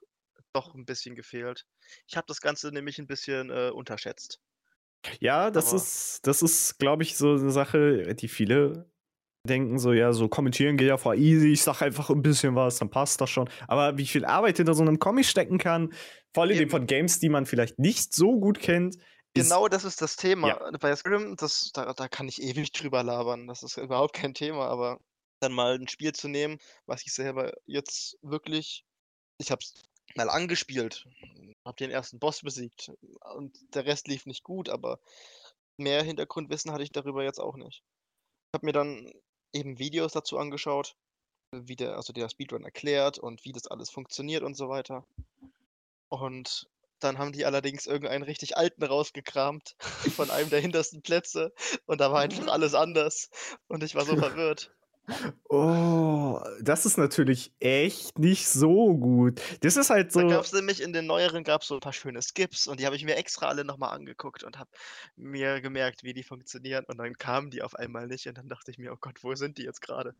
[0.53, 1.65] doch ein bisschen gefehlt.
[2.07, 4.39] Ich habe das Ganze nämlich ein bisschen äh, unterschätzt.
[5.19, 8.89] Ja, das Aber- ist, das ist, glaube ich, so eine Sache, die viele
[9.47, 12.77] denken so, ja, so kommentieren geht ja voll easy, ich sag einfach ein bisschen was,
[12.77, 13.49] dann passt das schon.
[13.67, 15.93] Aber wie viel Arbeit hinter so einem Comic stecken kann,
[16.33, 16.69] vor allem Eben.
[16.69, 18.97] von Games, die man vielleicht nicht so gut kennt,
[19.35, 20.49] Genau das ist das Thema.
[20.49, 20.77] Ja.
[20.79, 23.47] Bei Skyrim, das, da, da kann ich ewig drüber labern.
[23.47, 24.99] Das ist überhaupt kein Thema, aber
[25.39, 28.85] dann mal ein Spiel zu nehmen, was ich selber jetzt wirklich.
[29.39, 29.73] Ich hab's
[30.15, 31.05] mal angespielt,
[31.65, 32.91] hab den ersten Boss besiegt
[33.35, 34.99] und der Rest lief nicht gut, aber
[35.77, 37.83] mehr Hintergrundwissen hatte ich darüber jetzt auch nicht.
[38.51, 39.11] Ich habe mir dann
[39.53, 40.95] eben Videos dazu angeschaut,
[41.51, 45.05] wie der, also der Speedrun erklärt und wie das alles funktioniert und so weiter.
[46.09, 46.67] Und
[46.99, 49.75] dann haben die allerdings irgendeinen richtig alten rausgekramt
[50.15, 51.53] von einem der hintersten Plätze
[51.85, 53.29] und da war einfach alles anders
[53.67, 54.71] und ich war so verwirrt.
[55.49, 59.41] Oh, das ist natürlich echt nicht so gut.
[59.61, 61.93] Das ist halt Da so, gab es nämlich in den neueren gab's so ein paar
[61.93, 64.69] schöne Skips und die habe ich mir extra alle nochmal angeguckt und habe
[65.15, 68.71] mir gemerkt, wie die funktionieren und dann kamen die auf einmal nicht und dann dachte
[68.71, 70.15] ich mir, oh Gott, wo sind die jetzt gerade?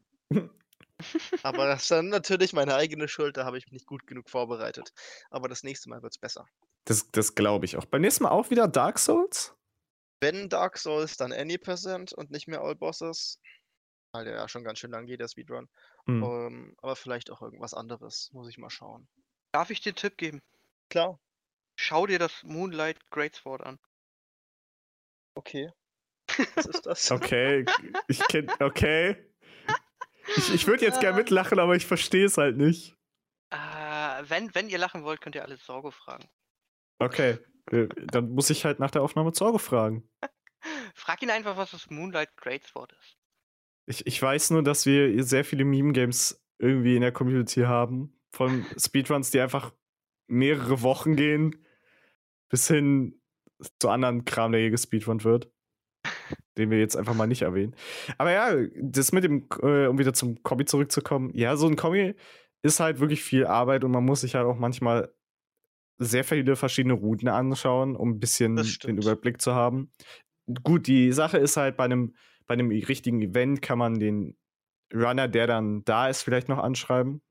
[1.44, 4.30] Aber das ist dann natürlich meine eigene Schuld, da habe ich mich nicht gut genug
[4.30, 4.94] vorbereitet.
[5.30, 6.46] Aber das nächste Mal wird es besser.
[6.86, 7.86] das, das glaube ich auch.
[7.86, 9.56] Beim nächsten Mal auch wieder Dark Souls?
[10.22, 13.40] Wenn Dark Souls, dann Any Percent und nicht mehr All Bosses.
[14.14, 15.68] Weil der ja schon ganz schön lang geht, der Speedrun.
[16.06, 16.24] Hm.
[16.24, 18.30] Ähm, aber vielleicht auch irgendwas anderes.
[18.32, 19.08] Muss ich mal schauen.
[19.52, 20.42] Darf ich dir einen Tipp geben?
[20.90, 21.20] Klar,
[21.76, 23.80] Schau dir das Moonlight Greatsword an.
[25.36, 25.72] okay.
[26.56, 27.12] Was ist das?
[27.12, 27.66] Okay,
[28.08, 29.30] ich kenn, okay.
[30.38, 31.20] Ich, ich würde jetzt gerne Ah.
[31.20, 32.96] mitlachen, aber ich verstehe es halt nicht.
[33.50, 33.58] Äh,
[34.30, 36.30] wenn, wenn ihr lachen wollt, könnt ihr alle Sorge fragen.
[37.00, 37.40] Okay,
[37.72, 40.08] äh, dann muss ich halt nach der Aufnahme Zorge fragen.
[40.96, 43.18] Frag ihn einfach, was das Moonlight Greatsword ist.
[43.86, 48.14] Ich, ich weiß nur, dass wir sehr viele Meme-Games irgendwie in der Community haben.
[48.32, 49.74] Von Speedruns, die einfach
[50.28, 51.66] mehrere Wochen gehen,
[52.50, 53.22] bis hin
[53.80, 55.52] zu anderen Kram, der hier gespeedrunnt wird.
[56.58, 57.76] Den wir jetzt einfach mal nicht erwähnen.
[58.18, 62.16] Aber ja, das mit dem, äh, um wieder zum Kombi zurückzukommen, ja, so ein Kombi
[62.62, 65.14] ist halt wirklich viel Arbeit und man muss sich halt auch manchmal
[65.98, 68.98] sehr viele verschiedene Routen anschauen, um ein bisschen den.
[68.98, 69.92] Überblick zu haben.
[70.64, 72.16] Gut, die Sache ist halt bei einem,
[72.48, 74.38] bei einem richtigen Event kann man den
[74.94, 77.22] Runner, der dann da ist, vielleicht noch anschreiben.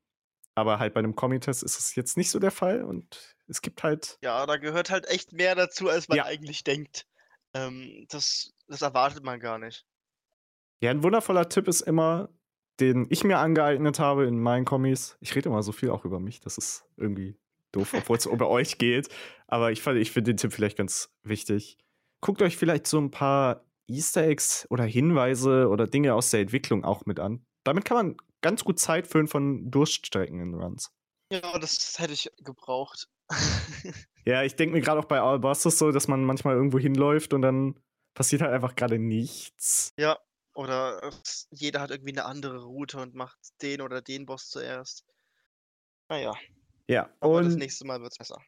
[0.54, 3.82] Aber halt bei einem Comic-Test ist es jetzt nicht so der Fall und es gibt
[3.82, 4.18] halt.
[4.22, 6.24] Ja, da gehört halt echt mehr dazu, als man Ja.
[6.26, 7.06] eigentlich denkt.
[7.54, 9.86] Ähm, das, das erwartet man gar nicht.
[10.80, 12.28] Ja, ein wundervoller Tipp ist immer,
[12.80, 15.16] den ich mir angeeignet habe in meinen Kommis.
[15.20, 17.36] Ich rede immer so viel auch über mich, das ist irgendwie
[17.70, 19.08] doof, obwohl es über euch geht.
[19.46, 21.78] Aber ich, fand- ich finde den Tipp vielleicht ganz wichtig.
[22.20, 26.84] Guckt euch vielleicht so ein paar Easter Eggs oder Hinweise oder Dinge aus der Entwicklung
[26.84, 27.44] auch mit an.
[27.64, 30.92] Damit kann man ganz gut Zeit füllen von Durststrecken in Runs.
[31.32, 33.08] Ja, das hätte ich gebraucht.
[34.24, 37.34] Ja, ich denke mir gerade auch bei All Bosses so, dass man manchmal irgendwo hinläuft
[37.34, 37.80] und dann
[38.14, 39.92] passiert halt einfach gerade nichts.
[39.98, 40.16] ja,
[40.54, 41.10] oder
[41.50, 45.04] jeder hat irgendwie eine andere Route und macht den oder den Boss zuerst.
[46.08, 46.34] Naja,
[46.86, 48.40] Ja, aber das und nächste Mal wird es besser.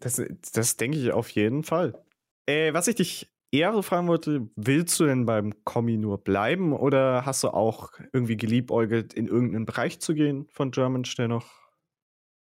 [0.00, 0.20] Das,
[0.52, 2.04] das denke ich auf jeden Fall.
[2.46, 6.72] Äh, was ich dich eher so fragen wollte, willst du denn beim Kommi nur bleiben
[6.72, 11.46] oder hast du auch irgendwie geliebäugelt, in irgendeinen Bereich zu gehen von German, der noch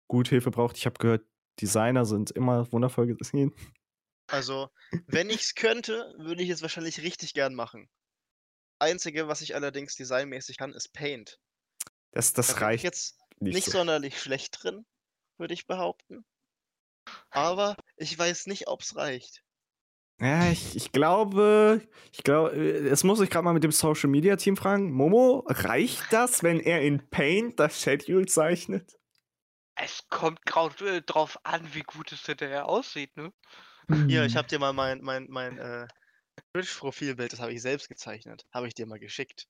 [0.09, 0.76] gut Hilfe braucht?
[0.76, 1.24] Ich habe gehört,
[1.61, 3.53] Designer sind immer wundervoll gesehen.
[4.28, 4.70] Also,
[5.07, 7.90] wenn ich es könnte, würde ich es wahrscheinlich richtig gern machen.
[8.78, 11.40] Einzige, was ich allerdings designmäßig kann, ist Paint.
[12.12, 13.64] Das, Da das bin ich reicht jetzt nicht.
[13.64, 13.72] nicht so.
[13.72, 14.84] sonderlich schlecht drin,
[15.38, 16.24] würde ich behaupten.
[17.32, 19.42] Aber ich weiß nicht, ob es reicht.
[20.21, 21.81] Ja, ich, ich glaube,
[22.12, 24.93] ich glaube, es muss ich gerade mal mit dem Social Media Team fragen.
[24.93, 28.99] Momo, reicht das, wenn er in Paint das Schedule zeichnet?
[29.77, 33.33] Es kommt grau äh, drauf an, wie gut es hinterher aussieht, ne?
[34.07, 34.27] Hier, Hm.
[34.27, 35.89] ich habe dir mal mein, mein, mein äh,
[36.55, 39.47] Twitch-Profilbild, das habe ich selbst gezeichnet, habe ich dir mal geschickt.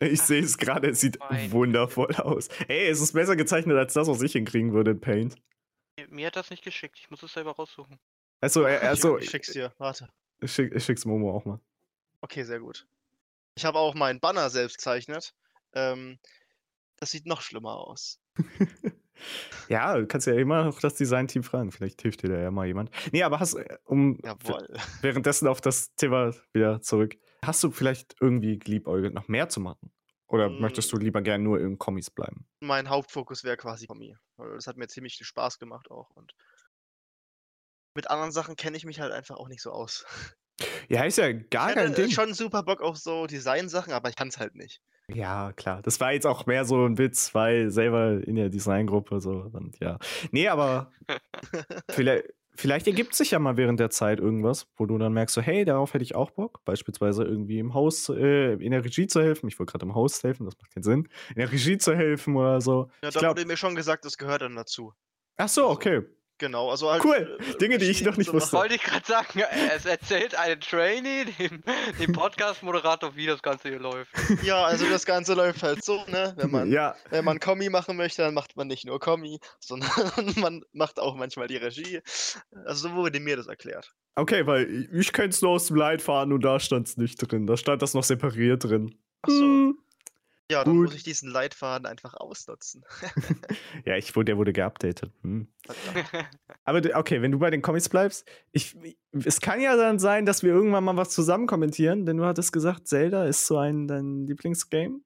[0.00, 2.48] Ich sehe es gerade, es sieht Mein- wundervoll aus.
[2.68, 5.36] Ey, es ist besser gezeichnet als das, was ich hinkriegen würde in Paint.
[6.08, 6.98] Mir hat das nicht geschickt.
[7.00, 7.98] Ich muss es selber raussuchen.
[8.40, 10.08] Also, also ich, ich schick's dir, warte.
[10.40, 11.60] ich, schick, ich schick's Momo auch mal.
[12.20, 12.86] Okay, sehr gut.
[13.56, 15.34] Ich habe auch meinen Banner selbst gezeichnet.
[15.74, 16.18] Ähm,
[16.98, 18.20] das sieht noch schlimmer aus.
[19.68, 21.72] Ja, du kannst ja immer noch das Design-Team fragen.
[21.72, 22.90] Vielleicht hilft dir da ja mal jemand.
[23.10, 24.68] Nee, aber hast, äh, um Jawohl.
[25.02, 27.16] währenddessen auf das Thema wieder zurück.
[27.44, 29.90] Hast du vielleicht irgendwie geliebäugelt, noch mehr zu machen?
[30.28, 30.60] Oder Mm.
[30.60, 32.46] möchtest du lieber gerne nur in Kommis bleiben?
[32.60, 34.16] Mein Hauptfokus wäre quasi Kommi.
[34.36, 36.10] Das hat mir ziemlich viel Spaß gemacht auch.
[36.10, 36.32] Und
[37.98, 40.06] mit anderen Sachen kenne ich mich halt einfach auch nicht so aus.
[40.88, 42.12] Ja, ist ja gar ich kein hätte Ding.
[42.12, 44.80] schon super Bock auf so Design-Sachen, aber ich kann es halt nicht.
[45.12, 45.82] Ja, klar.
[45.82, 49.80] Das war jetzt auch mehr so ein Witz, weil selber in der Designgruppe so und
[49.80, 49.98] ja.
[50.30, 50.92] Nee, aber
[51.90, 55.40] vielleicht, vielleicht ergibt sich ja mal während der Zeit irgendwas, wo du dann merkst, so,
[55.40, 56.64] hey, darauf hätte ich auch Bock.
[56.64, 59.48] Beispielsweise irgendwie im Haus, äh, in der Regie zu helfen.
[59.48, 61.08] Ich wollte gerade im Haus helfen, das macht keinen Sinn.
[61.30, 62.92] In der Regie zu helfen oder so.
[63.02, 64.92] Ja, ich da wurde mir schon gesagt, das gehört dann dazu.
[65.36, 66.02] Ach so, okay.
[66.38, 67.04] Genau, also halt.
[67.04, 67.36] Cool.
[67.40, 68.56] äh, Dinge, die ich noch nicht wusste.
[68.56, 69.42] Wollte ich gerade sagen,
[69.74, 71.62] es erzählt ein Trainee dem,
[71.98, 74.10] dem Podcast-Moderator, wie das Ganze hier läuft.
[74.42, 76.34] Ja, also das Ganze läuft halt so, ne?
[76.36, 79.90] Wenn man, ja, wenn man Kommi machen möchte, dann macht man nicht nur Kommi, sondern
[80.36, 82.00] man macht auch manchmal die Regie.
[82.64, 83.90] Also so wurde mir das erklärt.
[84.14, 87.46] okay, weil ich- kenne es nur aus dem Leitfaden und da stand es nicht drin.
[87.46, 88.94] Da stand das noch separiert drin.
[89.22, 89.40] Achso.
[89.40, 89.78] Hm.
[90.50, 90.86] Ja, dann gut.
[90.86, 92.84] muss ich diesen Leitfaden einfach ausnutzen.
[93.84, 95.12] Ja, ich wurde, der wurde geupdatet.
[95.22, 95.46] Hm.
[96.64, 98.76] Aber okay, wenn du bei den Comics bleibst, ich,
[99.12, 102.52] es kann ja dann sein, dass wir irgendwann mal was zusammen kommentieren, denn du hattest
[102.52, 105.00] gesagt, Zelda ist so ein dein Lieblingsgame.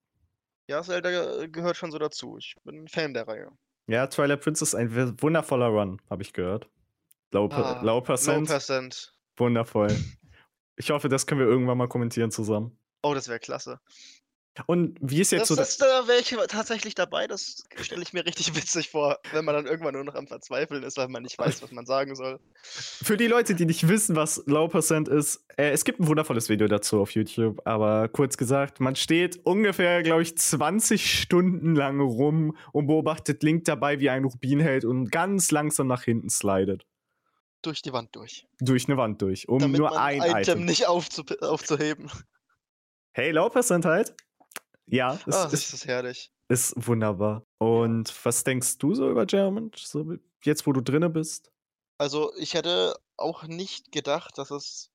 [0.68, 2.36] ja, Zelda ge- gehört schon so dazu.
[2.38, 3.50] Ich bin ein Fan der Reihe.
[3.88, 6.68] Ja, Twilight Princess ein wundervoller Run, habe ich gehört.
[7.32, 9.14] Low, Ah, low Low Percent, Percent.
[9.36, 9.88] wundervoll.
[10.76, 12.76] Ich hoffe, das können wir irgendwann mal kommentieren zusammen.
[13.02, 13.78] Oh, das wäre klasse.
[14.66, 17.26] Und wie ist jetzt Das, so das, da wäre ich tatsächlich dabei.
[17.26, 20.82] Das stelle ich mir richtig witzig vor, wenn man dann irgendwann nur noch am Verzweifeln
[20.82, 22.38] ist, weil man nicht weiß, was man sagen soll.
[22.62, 26.50] Für die Leute, die nicht wissen, was Low Percent ist, äh, es gibt ein wundervolles
[26.50, 32.00] Video dazu auf YouTube, aber kurz gesagt, man steht ungefähr, glaube ich, 20 Stunden lang
[32.00, 36.84] rum und beobachtet Link dabei, wie ein Rubin hält und ganz langsam nach hinten slidet.
[37.62, 38.46] Durch die Wand durch.
[38.60, 40.64] Durch eine Wand durch, um damit nur ein Item, Item.
[40.66, 42.10] nicht aufzu aufzuheben.
[43.12, 44.14] Hey, Low Percent halt.
[44.92, 46.30] Ja, es Ah, ist, ist herrlich.
[46.48, 47.46] ist wunderbar.
[47.58, 49.70] Und was denkst du so über German?
[49.74, 51.50] So jetzt, wo du drinne bist?
[51.98, 54.90] Also, ich hätte auch nicht gedacht, dass es.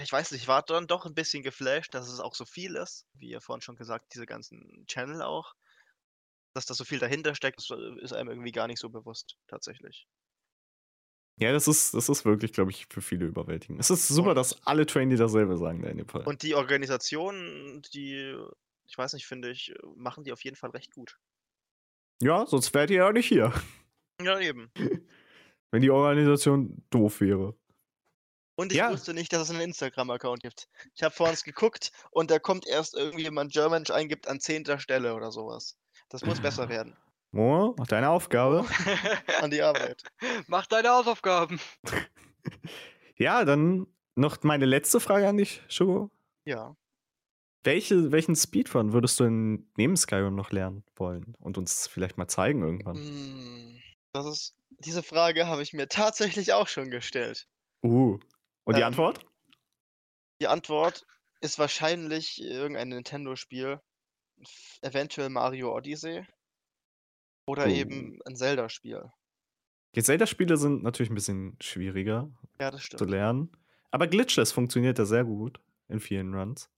[0.00, 2.76] Ich weiß nicht, ich war dann doch ein bisschen geflasht, dass es auch so viel
[2.76, 3.04] ist.
[3.12, 5.54] Wie ihr vorhin schon gesagt, diese ganzen Channel auch.
[6.54, 10.06] Dass da so viel dahinter steckt, äh, ist einem irgendwie gar nicht so bewusst, tatsächlich.
[11.38, 13.80] Ja, das ist, das ist wirklich, glaube ich, für viele überwältigend.
[13.80, 16.26] Es ist super, Und- dass alle Trainee dasselbe sagen in dem Fall.
[16.26, 18.34] Und die Organisation, die,
[18.90, 21.18] ich weiß nicht, finde ich, machen die auf jeden Fall recht gut.
[22.20, 23.52] Ja, sonst wärt ihr ja nicht hier,
[24.20, 24.70] Ja, eben.
[25.70, 27.54] wenn die Organisation doof wäre.
[28.56, 28.90] Und ich Ja.
[28.90, 30.68] wusste nicht, dass es einen Instagram-Account gibt.
[30.94, 34.78] Ich habe vorhin geguckt und da kommt erst irgendwie, wenn man German eingibt, an zehnter
[34.78, 35.78] Stelle oder sowas.
[36.10, 36.96] Das muss besser werden.
[37.30, 38.66] Mo, mach deine Aufgabe.
[39.40, 40.02] An die Arbeit.
[40.48, 41.60] Mach deine Hausaufgaben.
[43.16, 43.86] Ja, dann
[44.16, 46.10] noch meine letzte Frage an dich, Shugo.
[46.44, 46.76] Ja.
[47.64, 52.28] Welche, welchen Speedrun würdest du in, neben Skyrim noch lernen wollen und uns vielleicht mal
[52.28, 52.96] zeigen irgendwann?
[52.96, 53.80] Mm,
[54.12, 57.48] Das ist, diese Frage habe ich mir tatsächlich auch schon gestellt.
[57.82, 58.18] Uh.
[58.64, 59.26] Und die Ähm, Antwort?
[60.42, 61.06] Die Antwort
[61.40, 63.80] ist wahrscheinlich irgendein Nintendo-Spiel.
[64.82, 66.26] Eventuell Mario Odyssey.
[67.46, 67.68] Oder Oh.
[67.68, 69.10] eben ein Zelda-Spiel.
[69.94, 72.30] Die Zelda-Spiele sind natürlich ein bisschen schwieriger
[72.60, 73.50] Ja, zu lernen.
[73.90, 76.70] Aber Glitchless funktioniert ja sehr gut in vielen Runs.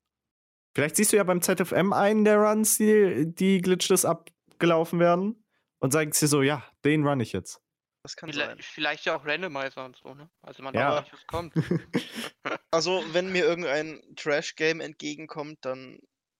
[0.75, 5.45] Vielleicht siehst du ja beim ZFM einen der Runs, die, die Glitchless abgelaufen werden
[5.81, 7.61] und sagst dir so, ja, den run ich jetzt.
[8.03, 8.49] Das kann sein.
[8.59, 10.29] Vielleicht, vielleicht ja auch Randomizer und so, ne?
[10.41, 10.97] Also man Ja.
[10.97, 11.55] weiß nicht, was kommt.
[12.73, 15.99] Also, wenn mir irgendein Trash-Game entgegenkommt, dann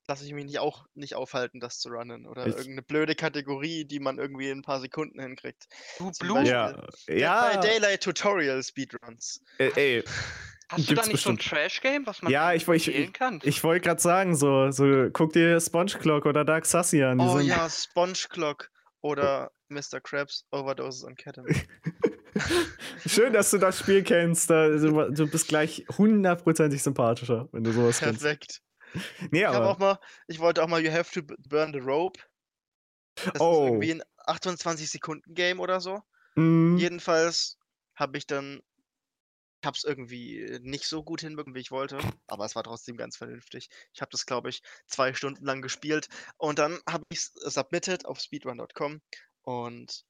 [0.09, 2.27] lasse ich mich nicht auch nicht aufhalten, das zu runnen.
[2.27, 5.67] Oder Ich- irgendeine blöde Kategorie, die man irgendwie in ein paar Sekunden hinkriegt.
[5.99, 6.43] Du Blue.
[6.43, 9.43] Ja, ja, Daylight Tutorial Speedruns.
[9.59, 10.05] äh, ey,
[10.73, 11.61] Hast du Gibt's da nicht so ein bestimmt.
[11.61, 13.41] Trash-Game, was man Ja, ich, ich, spielen ich, kann?
[13.43, 17.19] ich wollte gerade sagen, so, so, guck dir Sponge Clock oder Dark Sassy an.
[17.19, 18.71] Die Oh sind, ja, Sponge Clock
[19.01, 20.01] oder Mr.
[20.03, 21.61] Krabs Overdoses on Ketamine.
[23.07, 24.49] Schön, dass du das Spiel kennst.
[24.51, 28.21] Da, du, du bist gleich hundertprozentig sympathischer, wenn du sowas kennst.
[28.23, 28.61] Perfekt.
[29.31, 32.21] Nee, Ich auch mal, ich wollte auch mal You Have to Burn the Rope.
[33.25, 33.65] Das Oh.
[33.65, 36.01] ist irgendwie ein 28 Sekunden Game oder so.
[36.37, 37.59] mh, Jedenfalls
[37.95, 38.61] habe ich dann,
[39.67, 43.17] habe es irgendwie nicht so gut hinbekommen, wie ich wollte, aber es war trotzdem ganz
[43.17, 43.69] vernünftig.
[43.93, 48.07] Ich habe das, glaube ich, zwei Stunden lang gespielt und dann habe ich es submitted
[48.07, 49.01] auf speedrun.com
[49.43, 50.05] und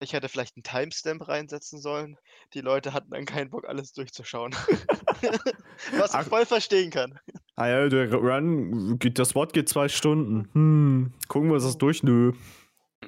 [0.00, 2.18] ich hätte vielleicht einen Timestamp reinsetzen sollen.
[2.52, 4.52] Die Leute hatten dann keinen Bock, alles durchzuschauen.
[5.96, 6.26] Was ich Ach.
[6.26, 7.18] voll verstehen kann.
[7.56, 10.50] ah ja, der Run, das Wort geht zwei Stunden.
[10.52, 12.02] Hm, gucken wir uns das durch?
[12.02, 12.32] Nö.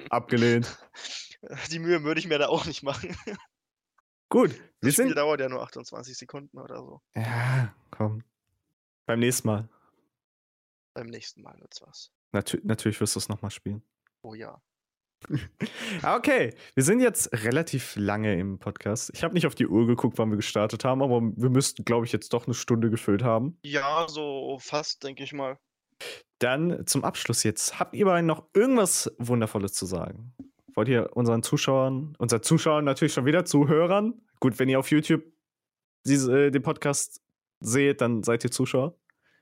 [0.09, 0.77] Abgelehnt.
[1.71, 3.15] Die Mühe würde ich mir da auch nicht machen.
[4.29, 5.17] Gut, wir Das Spiel sind.
[5.17, 7.01] dauert ja nur 28 Sekunden oder so.
[7.15, 8.23] Ja, komm.
[9.05, 9.67] Beim nächsten Mal.
[10.93, 12.11] Beim nächsten Mal wird's was.
[12.31, 13.81] Natür natürlich wirst du es nochmal spielen.
[14.21, 14.61] Oh ja.
[16.03, 19.11] Okay, wir sind jetzt relativ lange im Podcast.
[19.13, 22.05] Ich habe nicht auf die Uhr geguckt, wann wir gestartet haben, aber wir müssten, glaube
[22.05, 23.57] ich, jetzt doch eine Stunde gefüllt haben.
[23.63, 25.59] Ja, so fast, denke ich mal.
[26.37, 27.79] Dann zum Abschluss jetzt.
[27.79, 30.33] Habt ihr beiden noch irgendwas Wundervolles zu sagen?
[30.75, 34.21] Wollt ihr unseren Zuschauern, unseren Zuschauern natürlich schon wieder Zuhörern?
[34.39, 35.23] Gut, wenn ihr auf YouTube
[36.05, 37.21] diese, äh, den Podcast
[37.59, 38.95] seht, dann seid ihr Zuschauer.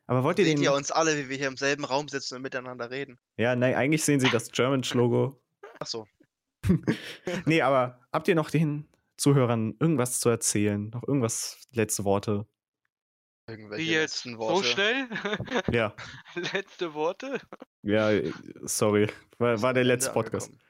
[0.08, 0.64] Aber wollt ihr Seht den.
[0.64, 3.20] ihr uns alle, wie wir hier im selben Raum sitzen und miteinander reden?
[3.38, 5.40] ja, nein, eigentlich sehen sie das German-Logo.
[5.80, 6.06] Ach so.
[7.46, 10.90] Nee, aber habt ihr noch den Zuhörern irgendwas zu erzählen?
[10.90, 12.46] Noch irgendwas, letzte Worte?
[13.50, 14.26] Irgendwelche jetzt?
[14.26, 14.68] letzten So Worte.
[14.68, 15.08] schnell?
[15.72, 15.94] Ja,
[16.54, 17.40] Letzte Worte?
[17.84, 18.10] ja,
[18.64, 19.08] sorry.
[19.38, 20.48] War, war der letzte Podcast.
[20.48, 20.67] angekommen.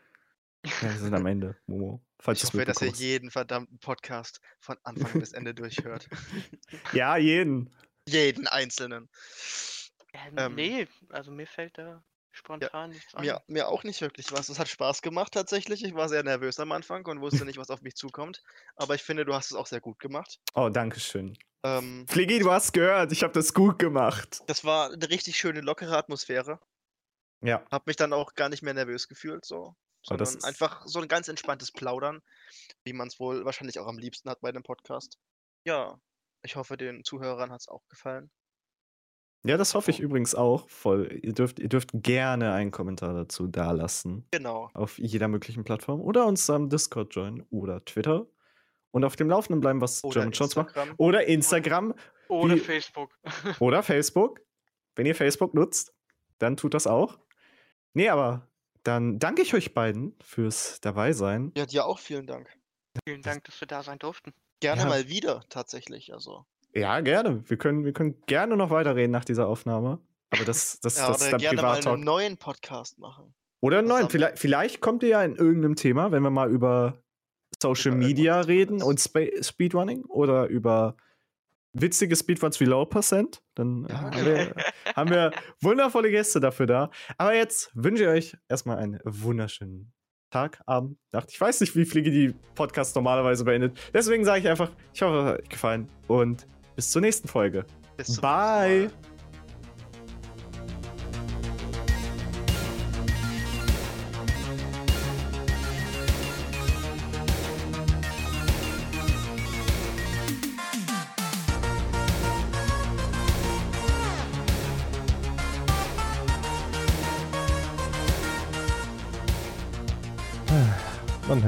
[0.66, 2.02] Ja, wir sind am Ende, Momo.
[2.20, 6.08] Falls Ich hoffe, dass ihr jeden verdammten Podcast von Anfang bis Ende durchhört.
[6.94, 7.74] Ja, jeden.
[8.08, 9.10] jeden einzelnen.
[10.14, 13.26] Ja, Ähm, nee, also mir fällt da spontan nichts ein.
[13.26, 14.50] Mir, mir auch nicht wirklich was.
[14.50, 15.84] Es hat Spaß gemacht tatsächlich.
[15.84, 18.44] Ich war sehr nervös am Anfang und wusste nicht, was auf mich zukommt.
[18.76, 20.40] Aber ich finde, du hast es auch sehr gut gemacht.
[20.54, 21.38] Oh, danke schön.
[21.64, 24.42] Ähm, Fliggy, du hast gehört, ich habe das gut gemacht.
[24.48, 26.60] das war eine richtig schöne, lockere Atmosphäre.
[27.42, 29.76] Ja, Hab mich dann auch gar nicht mehr nervös gefühlt, so.
[30.16, 32.22] Das Sondern ist- einfach so ein ganz entspanntes Plaudern,
[32.84, 35.18] wie man es wohl wahrscheinlich auch am liebsten hat bei einem Podcast.
[35.66, 36.00] Ja,
[36.44, 38.32] ich hoffe, den Zuhörern hat es auch gefallen.
[39.44, 40.70] ja, das hoffe ich übrigens auch.
[40.70, 41.20] Voll.
[41.24, 44.28] Ihr dürft, ihr dürft gerne einen Kommentar dazu dalassen.
[44.32, 44.70] Genau.
[44.74, 46.02] Auf jeder möglichen Plattform.
[46.02, 48.28] Oder uns am Discord joinen oder Twitter.
[48.92, 50.76] Und auf dem Laufenden bleiben, was Oder German Shots macht.
[50.98, 51.94] Oder Instagram
[52.30, 53.18] Oder wie- Facebook.
[53.60, 54.42] oder Facebook.
[54.96, 55.94] Wenn ihr Facebook nutzt,
[56.40, 57.20] dann tut das auch.
[57.94, 58.48] Nee, aber
[58.88, 61.52] dann danke ich euch beiden fürs Dabeisein.
[61.58, 62.48] Ja, dir auch vielen Dank.
[63.08, 64.34] Vielen Dank, dass wir da sein durften.
[64.60, 64.88] Gerne Ja.
[64.88, 66.14] mal wieder, tatsächlich.
[66.14, 66.46] Also.
[66.74, 67.44] Ja, gerne.
[67.50, 70.00] Wir können, wir können gerne noch weiterreden nach dieser Aufnahme.
[70.32, 71.94] Aber das, das, Ja, das ist oder dann gerne mal Privat-Talk.
[71.96, 73.34] einen neuen Podcast machen.
[73.62, 74.10] Oder einen neuen.
[74.10, 77.02] Vielleicht, vielleicht kommt ihr ja in irgendeinem Thema, wenn wir mal über
[77.62, 80.96] Social Über Media reden und Spa Speedrunning oder über
[81.82, 83.42] witzige Speedruns wie Low Percent.
[83.56, 84.56] Dann äh, haben, wir,
[84.96, 86.90] haben wir wundervolle Gäste dafür da.
[87.18, 89.94] Aber jetzt wünsche ich euch erstmal einen wunderschönen
[90.30, 91.32] Tag, Abend, Nacht.
[91.32, 93.80] Ich weiß nicht, wie Fliege die Podcast normalerweise beendet.
[93.94, 97.66] Deswegen sage ich einfach, ich hoffe, es hat euch gefallen und bis zur nächsten Folge.
[97.96, 98.92] Bis zum Bye.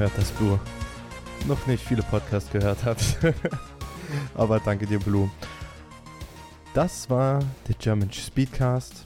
[0.00, 0.60] Man hört das, Blue.
[1.46, 2.98] Noch nicht viele Podcasts gehört hat.
[4.34, 5.30] Aber danke dir, Blue.
[6.74, 9.04] Das war der German Speedcast,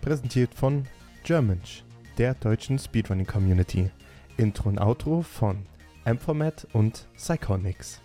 [0.00, 0.84] präsentiert von
[1.22, 1.84] Germanch,
[2.18, 3.90] der deutschen Speedrunning Community.
[4.36, 5.64] Intro und Outro von
[6.04, 8.00] Amformat und Psychonix.